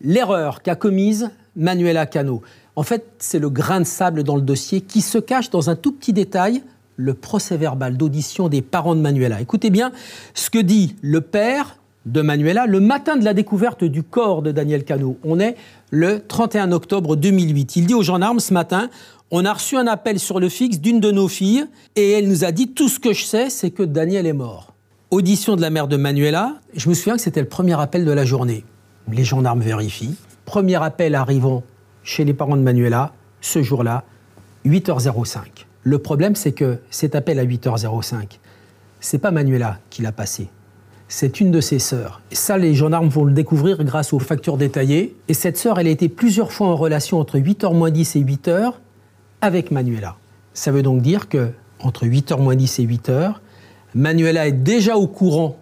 l'erreur 0.00 0.62
qu'a 0.62 0.74
commise 0.74 1.30
Manuela 1.56 2.06
Cano. 2.06 2.42
En 2.76 2.82
fait, 2.82 3.06
c'est 3.18 3.38
le 3.38 3.50
grain 3.50 3.80
de 3.80 3.86
sable 3.86 4.22
dans 4.22 4.36
le 4.36 4.42
dossier 4.42 4.82
qui 4.82 5.00
se 5.00 5.18
cache 5.18 5.50
dans 5.50 5.70
un 5.70 5.76
tout 5.76 5.92
petit 5.92 6.12
détail, 6.12 6.62
le 6.96 7.14
procès 7.14 7.56
verbal 7.56 7.96
d'audition 7.96 8.48
des 8.48 8.62
parents 8.62 8.94
de 8.94 9.00
Manuela. 9.00 9.40
Écoutez 9.40 9.70
bien 9.70 9.92
ce 10.34 10.50
que 10.50 10.58
dit 10.58 10.96
le 11.02 11.20
père 11.20 11.78
de 12.06 12.22
Manuela 12.22 12.66
le 12.66 12.80
matin 12.80 13.16
de 13.16 13.24
la 13.24 13.34
découverte 13.34 13.84
du 13.84 14.02
corps 14.02 14.42
de 14.42 14.52
Daniel 14.52 14.84
Cano. 14.84 15.18
On 15.24 15.40
est 15.40 15.56
le 15.90 16.20
31 16.26 16.72
octobre 16.72 17.16
2008. 17.16 17.76
Il 17.76 17.86
dit 17.86 17.94
aux 17.94 18.02
gendarmes 18.02 18.40
ce 18.40 18.54
matin 18.54 18.88
On 19.30 19.44
a 19.44 19.52
reçu 19.52 19.76
un 19.76 19.86
appel 19.86 20.18
sur 20.18 20.40
le 20.40 20.48
fixe 20.48 20.78
d'une 20.78 21.00
de 21.00 21.10
nos 21.10 21.28
filles 21.28 21.66
et 21.96 22.12
elle 22.12 22.28
nous 22.28 22.44
a 22.44 22.52
dit 22.52 22.68
Tout 22.68 22.88
ce 22.88 23.00
que 23.00 23.12
je 23.12 23.24
sais, 23.24 23.50
c'est 23.50 23.70
que 23.70 23.82
Daniel 23.82 24.26
est 24.26 24.32
mort. 24.32 24.72
Audition 25.10 25.56
de 25.56 25.60
la 25.60 25.70
mère 25.70 25.88
de 25.88 25.96
Manuela. 25.96 26.54
Je 26.74 26.88
me 26.88 26.94
souviens 26.94 27.16
que 27.16 27.22
c'était 27.22 27.40
le 27.40 27.48
premier 27.48 27.78
appel 27.80 28.04
de 28.04 28.12
la 28.12 28.24
journée. 28.24 28.64
Les 29.12 29.24
gendarmes 29.24 29.60
vérifient. 29.60 30.16
Premier 30.46 30.82
appel 30.82 31.14
arrivant 31.14 31.62
chez 32.02 32.24
les 32.24 32.32
parents 32.32 32.56
de 32.56 32.62
Manuela, 32.62 33.12
ce 33.42 33.62
jour-là, 33.62 34.04
8h05. 34.64 35.66
Le 35.82 35.98
problème, 35.98 36.34
c'est 36.34 36.52
que 36.52 36.78
cet 36.90 37.14
appel 37.14 37.38
à 37.38 37.44
8h05, 37.44 38.38
c'est 39.00 39.18
pas 39.18 39.30
Manuela 39.30 39.78
qui 39.90 40.00
l'a 40.00 40.12
passé 40.12 40.48
c'est 41.08 41.40
une 41.40 41.50
de 41.50 41.60
ses 41.60 41.78
sœurs. 41.78 42.20
Et 42.30 42.34
ça, 42.34 42.58
les 42.58 42.74
gendarmes 42.74 43.08
vont 43.08 43.24
le 43.24 43.32
découvrir 43.32 43.82
grâce 43.84 44.12
aux 44.12 44.18
factures 44.18 44.56
détaillées. 44.56 45.16
Et 45.28 45.34
cette 45.34 45.56
sœur, 45.56 45.78
elle 45.78 45.86
a 45.86 45.90
été 45.90 46.08
plusieurs 46.08 46.52
fois 46.52 46.68
en 46.68 46.76
relation 46.76 47.20
entre 47.20 47.38
8h 47.38 47.74
moins 47.74 47.90
10 47.90 48.16
et 48.16 48.20
8h 48.20 48.72
avec 49.40 49.70
Manuela. 49.70 50.16
Ça 50.52 50.72
veut 50.72 50.82
donc 50.82 51.02
dire 51.02 51.28
que 51.28 51.50
entre 51.80 52.06
8h 52.06 52.40
moins 52.40 52.56
10 52.56 52.80
et 52.80 52.86
8h, 52.86 53.34
Manuela 53.94 54.48
est 54.48 54.52
déjà 54.52 54.96
au 54.96 55.06
courant 55.06 55.58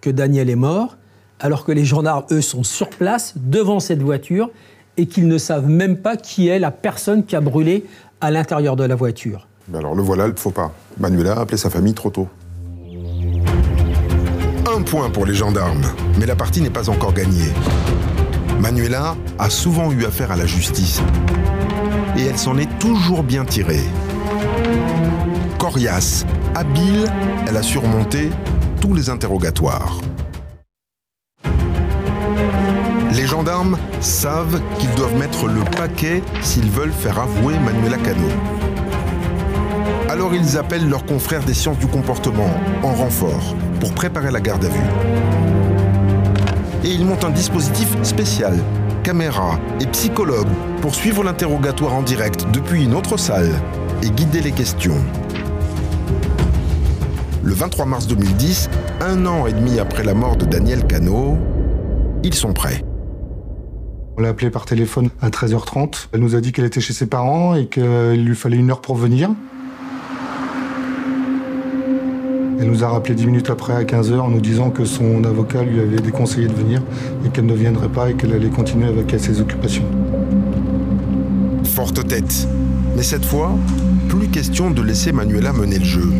que 0.00 0.08
Daniel 0.08 0.48
est 0.48 0.56
mort, 0.56 0.96
alors 1.40 1.64
que 1.64 1.72
les 1.72 1.84
gendarmes, 1.84 2.24
eux, 2.30 2.40
sont 2.40 2.62
sur 2.62 2.90
place, 2.90 3.34
devant 3.36 3.80
cette 3.80 4.02
voiture, 4.02 4.50
et 4.96 5.06
qu'ils 5.06 5.28
ne 5.28 5.38
savent 5.38 5.68
même 5.68 5.96
pas 5.96 6.16
qui 6.16 6.48
est 6.48 6.58
la 6.58 6.70
personne 6.70 7.24
qui 7.24 7.34
a 7.34 7.40
brûlé 7.40 7.86
à 8.20 8.30
l'intérieur 8.30 8.76
de 8.76 8.84
la 8.84 8.94
voiture. 8.94 9.48
Ben 9.68 9.78
alors 9.78 9.94
le 9.94 10.02
voilà, 10.02 10.26
le 10.26 10.34
faux 10.36 10.50
pas. 10.50 10.72
Manuela 10.98 11.34
a 11.34 11.40
appelé 11.40 11.56
sa 11.56 11.70
famille 11.70 11.94
trop 11.94 12.10
tôt. 12.10 12.28
Un 14.72 14.82
point 14.82 15.10
pour 15.10 15.26
les 15.26 15.34
gendarmes, 15.34 15.86
mais 16.18 16.26
la 16.26 16.36
partie 16.36 16.60
n'est 16.60 16.70
pas 16.70 16.90
encore 16.90 17.12
gagnée. 17.12 17.52
Manuela 18.60 19.16
a 19.38 19.48
souvent 19.48 19.90
eu 19.90 20.04
affaire 20.04 20.32
à 20.32 20.36
la 20.36 20.46
justice 20.46 21.00
et 22.16 22.24
elle 22.24 22.38
s'en 22.38 22.58
est 22.58 22.78
toujours 22.78 23.22
bien 23.22 23.44
tirée. 23.44 23.84
Coriace, 25.58 26.26
habile, 26.54 27.06
elle 27.48 27.56
a 27.56 27.62
surmonté 27.62 28.30
tous 28.80 28.94
les 28.94 29.08
interrogatoires. 29.08 30.00
Gendarmes 33.40 33.78
savent 34.02 34.60
qu'ils 34.78 34.94
doivent 34.96 35.16
mettre 35.16 35.46
le 35.46 35.62
paquet 35.74 36.22
s'ils 36.42 36.68
veulent 36.68 36.92
faire 36.92 37.18
avouer 37.18 37.54
Manuela 37.58 37.96
Cano. 37.96 38.28
Alors 40.10 40.34
ils 40.34 40.58
appellent 40.58 40.86
leurs 40.86 41.06
confrères 41.06 41.42
des 41.44 41.54
sciences 41.54 41.78
du 41.78 41.86
comportement 41.86 42.50
en 42.82 42.92
renfort 42.92 43.56
pour 43.80 43.94
préparer 43.94 44.30
la 44.30 44.42
garde 44.42 44.66
à 44.66 44.68
vue. 44.68 44.80
Et 46.84 46.90
ils 46.90 47.06
montent 47.06 47.24
un 47.24 47.30
dispositif 47.30 47.88
spécial, 48.02 48.58
caméra 49.04 49.58
et 49.80 49.86
psychologue, 49.86 50.48
pour 50.82 50.94
suivre 50.94 51.24
l'interrogatoire 51.24 51.94
en 51.94 52.02
direct 52.02 52.46
depuis 52.52 52.84
une 52.84 52.92
autre 52.92 53.16
salle 53.16 53.52
et 54.02 54.10
guider 54.10 54.42
les 54.42 54.52
questions. 54.52 55.02
Le 57.42 57.54
23 57.54 57.86
mars 57.86 58.06
2010, 58.06 58.68
un 59.00 59.24
an 59.24 59.46
et 59.46 59.54
demi 59.54 59.78
après 59.78 60.04
la 60.04 60.12
mort 60.12 60.36
de 60.36 60.44
Daniel 60.44 60.86
Cano, 60.86 61.38
ils 62.22 62.34
sont 62.34 62.52
prêts. 62.52 62.84
On 64.16 64.22
l'a 64.22 64.28
appelée 64.28 64.50
par 64.50 64.66
téléphone 64.66 65.10
à 65.22 65.30
13h30. 65.30 66.08
Elle 66.12 66.20
nous 66.20 66.34
a 66.34 66.40
dit 66.40 66.52
qu'elle 66.52 66.64
était 66.64 66.80
chez 66.80 66.92
ses 66.92 67.06
parents 67.06 67.54
et 67.54 67.66
qu'il 67.66 68.24
lui 68.24 68.34
fallait 68.34 68.56
une 68.56 68.70
heure 68.70 68.80
pour 68.80 68.96
venir. 68.96 69.30
Elle 72.60 72.66
nous 72.66 72.84
a 72.84 72.88
rappelé 72.88 73.14
10 73.14 73.26
minutes 73.26 73.48
après 73.48 73.72
à 73.72 73.84
15h 73.84 74.18
en 74.18 74.28
nous 74.28 74.40
disant 74.40 74.70
que 74.70 74.84
son 74.84 75.24
avocat 75.24 75.62
lui 75.62 75.80
avait 75.80 76.00
déconseillé 76.00 76.46
de 76.46 76.52
venir 76.52 76.82
et 77.24 77.30
qu'elle 77.30 77.46
ne 77.46 77.54
viendrait 77.54 77.88
pas 77.88 78.10
et 78.10 78.14
qu'elle 78.14 78.34
allait 78.34 78.50
continuer 78.50 78.86
avec 78.86 79.14
ses 79.18 79.40
occupations. 79.40 79.86
Forte 81.64 82.06
tête. 82.06 82.46
Mais 82.96 83.02
cette 83.02 83.24
fois, 83.24 83.56
plus 84.10 84.28
question 84.28 84.70
de 84.70 84.82
laisser 84.82 85.12
Manuela 85.12 85.54
mener 85.54 85.78
le 85.78 85.84
jeu. 85.84 86.12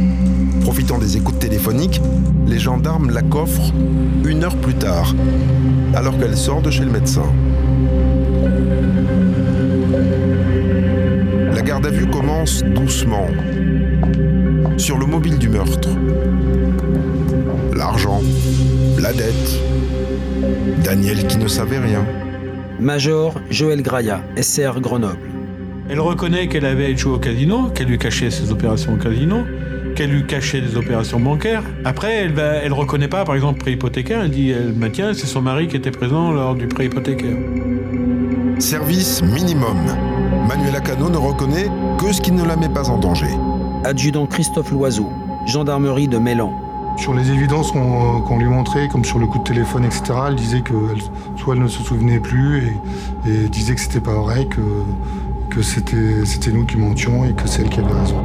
Profitant 0.62 0.96
des 0.96 1.18
écoutes 1.18 1.38
téléphoniques, 1.38 2.00
les 2.46 2.58
gendarmes 2.58 3.10
la 3.10 3.22
coffrent 3.22 3.72
une 4.24 4.44
heure 4.44 4.56
plus 4.56 4.74
tard, 4.74 5.14
alors 5.94 6.18
qu'elle 6.18 6.36
sort 6.36 6.62
de 6.62 6.70
chez 6.70 6.84
le 6.84 6.90
médecin. 6.90 7.24
Garde 11.80 11.94
à 11.94 11.96
vue 11.96 12.06
commence 12.06 12.62
doucement, 12.62 13.26
sur 14.76 14.98
le 14.98 15.06
mobile 15.06 15.38
du 15.38 15.48
meurtre. 15.48 15.88
L'argent, 17.74 18.20
la 18.98 19.12
dette, 19.12 19.60
Daniel 20.84 21.26
qui 21.26 21.38
ne 21.38 21.48
savait 21.48 21.78
rien. 21.78 22.04
Major 22.78 23.34
Joël 23.50 23.82
Graya, 23.82 24.22
SR 24.36 24.80
Grenoble. 24.80 25.18
Elle 25.88 26.00
reconnaît 26.00 26.48
qu'elle 26.48 26.66
avait 26.66 26.96
joué 26.96 27.14
au 27.14 27.18
casino, 27.18 27.70
qu'elle 27.70 27.88
lui 27.88 27.98
cachait 27.98 28.30
ses 28.30 28.50
opérations 28.50 28.94
au 28.94 28.96
casino, 28.96 29.44
qu'elle 29.96 30.10
lui 30.10 30.26
cachait 30.26 30.60
des 30.60 30.76
opérations 30.76 31.20
bancaires. 31.20 31.64
Après, 31.84 32.12
elle 32.12 32.32
va, 32.32 32.56
elle 32.56 32.72
reconnaît 32.72 33.08
pas, 33.08 33.24
par 33.24 33.34
exemple, 33.34 33.60
prêt 33.60 33.72
hypothécaire. 33.72 34.22
Elle 34.22 34.30
dit, 34.30 34.50
elle 34.50 34.72
maintient, 34.74 35.14
c'est 35.14 35.26
son 35.26 35.42
mari 35.42 35.66
qui 35.68 35.76
était 35.76 35.90
présent 35.90 36.30
lors 36.32 36.54
du 36.54 36.66
prêt 36.66 36.86
hypothécaire. 36.86 37.36
Service 38.58 39.22
minimum. 39.22 40.09
Manuela 40.50 40.80
Cano 40.80 41.08
ne 41.08 41.16
reconnaît 41.16 41.68
que 41.96 42.12
ce 42.12 42.20
qui 42.20 42.32
ne 42.32 42.42
la 42.42 42.56
met 42.56 42.68
pas 42.68 42.90
en 42.90 42.98
danger. 42.98 43.30
Adjudant 43.84 44.26
Christophe 44.26 44.72
Loiseau, 44.72 45.06
gendarmerie 45.46 46.08
de 46.08 46.18
Mélan. 46.18 46.52
Sur 46.96 47.14
les 47.14 47.30
évidences 47.30 47.70
qu'on 47.70 48.20
qu'on 48.22 48.36
lui 48.36 48.48
montrait, 48.48 48.88
comme 48.88 49.04
sur 49.04 49.20
le 49.20 49.28
coup 49.28 49.38
de 49.38 49.44
téléphone, 49.44 49.84
etc., 49.84 50.02
elle 50.26 50.34
disait 50.34 50.62
que 50.62 50.74
elle- 50.92 51.38
soit 51.38 51.54
elle 51.54 51.62
ne 51.62 51.68
se 51.68 51.80
souvenait 51.84 52.18
plus 52.18 52.74
et, 53.24 53.30
et 53.30 53.48
disait 53.48 53.76
que 53.76 53.80
c'était 53.80 54.00
pas 54.00 54.14
vrai, 54.14 54.46
que, 54.46 54.60
que 55.50 55.62
c'était 55.62 56.24
c'était 56.24 56.50
nous 56.50 56.66
qui 56.66 56.78
mentions 56.78 57.24
et 57.24 57.32
que 57.32 57.46
c'est 57.46 57.62
elle 57.62 57.68
qui 57.68 57.78
avait 57.78 58.00
raison. 58.00 58.16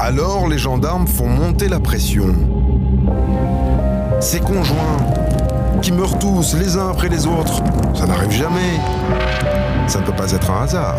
Alors 0.00 0.48
les 0.48 0.58
gendarmes 0.58 1.06
font 1.06 1.28
monter 1.28 1.68
la 1.68 1.78
pression. 1.78 2.34
Ses 4.18 4.40
conjoints, 4.40 4.98
qui 5.82 5.92
meurent 5.92 6.18
tous 6.18 6.54
les 6.54 6.76
uns 6.76 6.90
après 6.90 7.08
les 7.08 7.26
autres, 7.26 7.62
ça 7.94 8.06
n'arrive 8.06 8.30
jamais. 8.30 8.80
Ça 9.86 10.00
ne 10.00 10.04
peut 10.04 10.14
pas 10.14 10.32
être 10.32 10.50
un 10.50 10.62
hasard. 10.62 10.96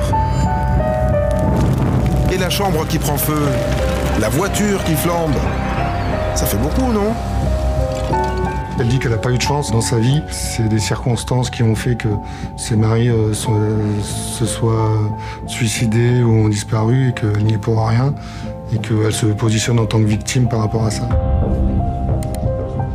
Et 2.32 2.38
la 2.38 2.50
chambre 2.50 2.86
qui 2.88 3.00
prend 3.00 3.18
feu, 3.18 3.48
la 4.20 4.30
voiture 4.30 4.84
qui 4.84 4.96
flambe, 4.96 5.36
ça 6.36 6.46
fait 6.46 6.58
beaucoup, 6.58 6.92
non? 6.92 7.14
Elle 8.80 8.90
dit 8.90 9.00
qu'elle 9.00 9.12
n'a 9.12 9.18
pas 9.18 9.32
eu 9.32 9.38
de 9.38 9.42
chance 9.42 9.72
dans 9.72 9.82
sa 9.82 9.98
vie. 9.98 10.22
C'est 10.30 10.70
des 10.70 10.80
circonstances 10.80 11.50
qui 11.50 11.64
ont 11.64 11.74
fait 11.74 11.96
que 11.96 12.10
ses 12.58 12.76
maris 12.76 13.10
euh, 13.10 13.34
se 13.34 14.46
soient 14.46 15.00
suicidés 15.48 16.22
ou 16.22 16.46
ont 16.46 16.50
disparu 16.50 17.10
et 17.10 17.14
qu'elle 17.14 17.44
n'y 17.44 17.54
est 17.54 17.58
pour 17.58 17.88
rien 17.88 18.14
et 18.72 18.78
qu'elle 18.78 19.14
se 19.14 19.26
positionne 19.26 19.80
en 19.80 19.86
tant 19.86 20.00
que 20.00 20.06
victime 20.06 20.48
par 20.48 20.60
rapport 20.60 20.86
à 20.86 20.92
ça. 20.92 21.10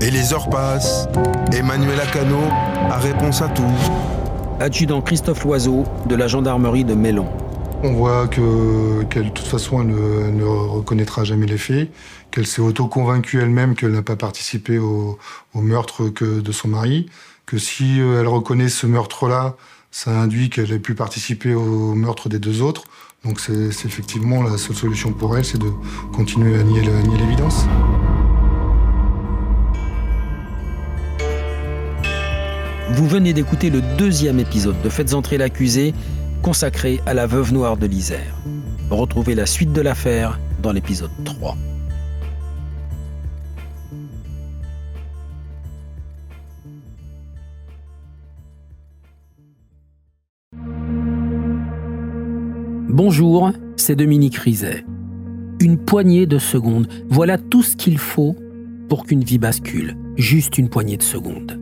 Et 0.03 0.11
les 0.11 0.33
heures 0.33 0.51
passent, 0.51 1.09
et 1.53 1.63
Manuela 1.63 2.05
Cano 2.07 2.39
a 2.91 2.99
réponse 2.99 3.41
à 3.41 3.49
tout. 3.49 3.63
Adjudant 4.61 5.01
Christophe 5.01 5.45
Loiseau 5.45 5.85
de 6.07 6.15
la 6.17 6.27
gendarmerie 6.27 6.85
de 6.85 6.95
Mélan. 6.95 7.31
On 7.85 7.93
voit 7.95 8.29
que 8.29 9.03
qu'elle, 9.05 9.27
de 9.27 9.31
toute 9.31 9.47
façon, 9.47 9.81
elle 9.81 9.89
ne, 9.89 10.31
ne 10.31 10.45
reconnaîtra 10.45 11.25
jamais 11.25 11.47
les 11.47 11.59
faits, 11.59 11.91
qu'elle 12.31 12.47
s'est 12.47 12.63
auto-convaincue 12.63 13.41
elle-même 13.41 13.75
qu'elle 13.75 13.93
n'a 13.93 14.03
pas 14.03 14.17
participé 14.17 14.79
au, 14.79 15.19
au 15.55 15.61
meurtre 15.61 16.09
que 16.09 16.41
de 16.41 16.53
son 16.53 16.69
mari, 16.69 17.09
que 17.47 17.59
si 17.59 18.01
euh, 18.01 18.21
elle 18.21 18.29
reconnaît 18.29 18.69
ce 18.69 18.87
meurtre-là, 18.87 19.55
ça 19.91 20.11
induit 20.13 20.49
qu'elle 20.51 20.73
ait 20.73 20.79
pu 20.79 20.95
participer 20.95 21.55
au 21.55 21.95
meurtre 21.95 22.29
des 22.29 22.39
deux 22.39 22.63
autres. 22.63 22.85
Donc 23.25 23.39
c'est 23.41 23.71
c'est 23.73 23.87
effectivement 23.87 24.43
la 24.43 24.59
seule 24.59 24.75
solution 24.77 25.13
pour 25.13 25.37
elle, 25.37 25.45
c'est 25.45 25.59
de 25.59 25.71
continuer 26.13 26.59
à 26.59 26.63
nier 26.65 26.83
le- 26.83 27.03
nier 27.03 27.19
l'évidence. 27.19 27.67
Vous 32.95 33.09
venez 33.09 33.33
d'écouter 33.33 33.71
le 33.71 33.81
deuxième 33.97 34.39
épisode 34.39 34.77
de 34.83 34.89
Faites 34.91 35.15
entrer 35.15 35.39
l'accusé, 35.39 35.95
consacré 36.43 37.01
à 37.07 37.15
la 37.15 37.27
veuve 37.27 37.55
noire 37.55 37.79
de 37.79 37.87
l'Isère. 37.87 38.37
Retrouvez 38.91 39.35
la 39.35 39.47
suite 39.47 39.73
de 39.73 39.81
l'affaire 39.81 40.39
dans 40.63 40.73
l'épisode 40.73 41.11
3. 41.25 41.57
Bonjour, 52.91 53.53
c'est 53.77 53.97
Dominique 53.97 54.37
Rizet. 54.37 54.85
Une 55.61 55.79
poignée 55.79 56.27
de 56.27 56.39
secondes, 56.39 56.89
voilà 57.09 57.39
tout 57.39 57.63
ce 57.63 57.75
qu'il 57.75 57.97
faut 57.97 58.37
pour 58.91 59.07
qu'une 59.07 59.25
vie 59.25 59.39
bascule. 59.39 59.97
Juste 60.19 60.59
une 60.59 60.69
poignée 60.69 60.99
de 60.99 61.03
secondes 61.03 61.62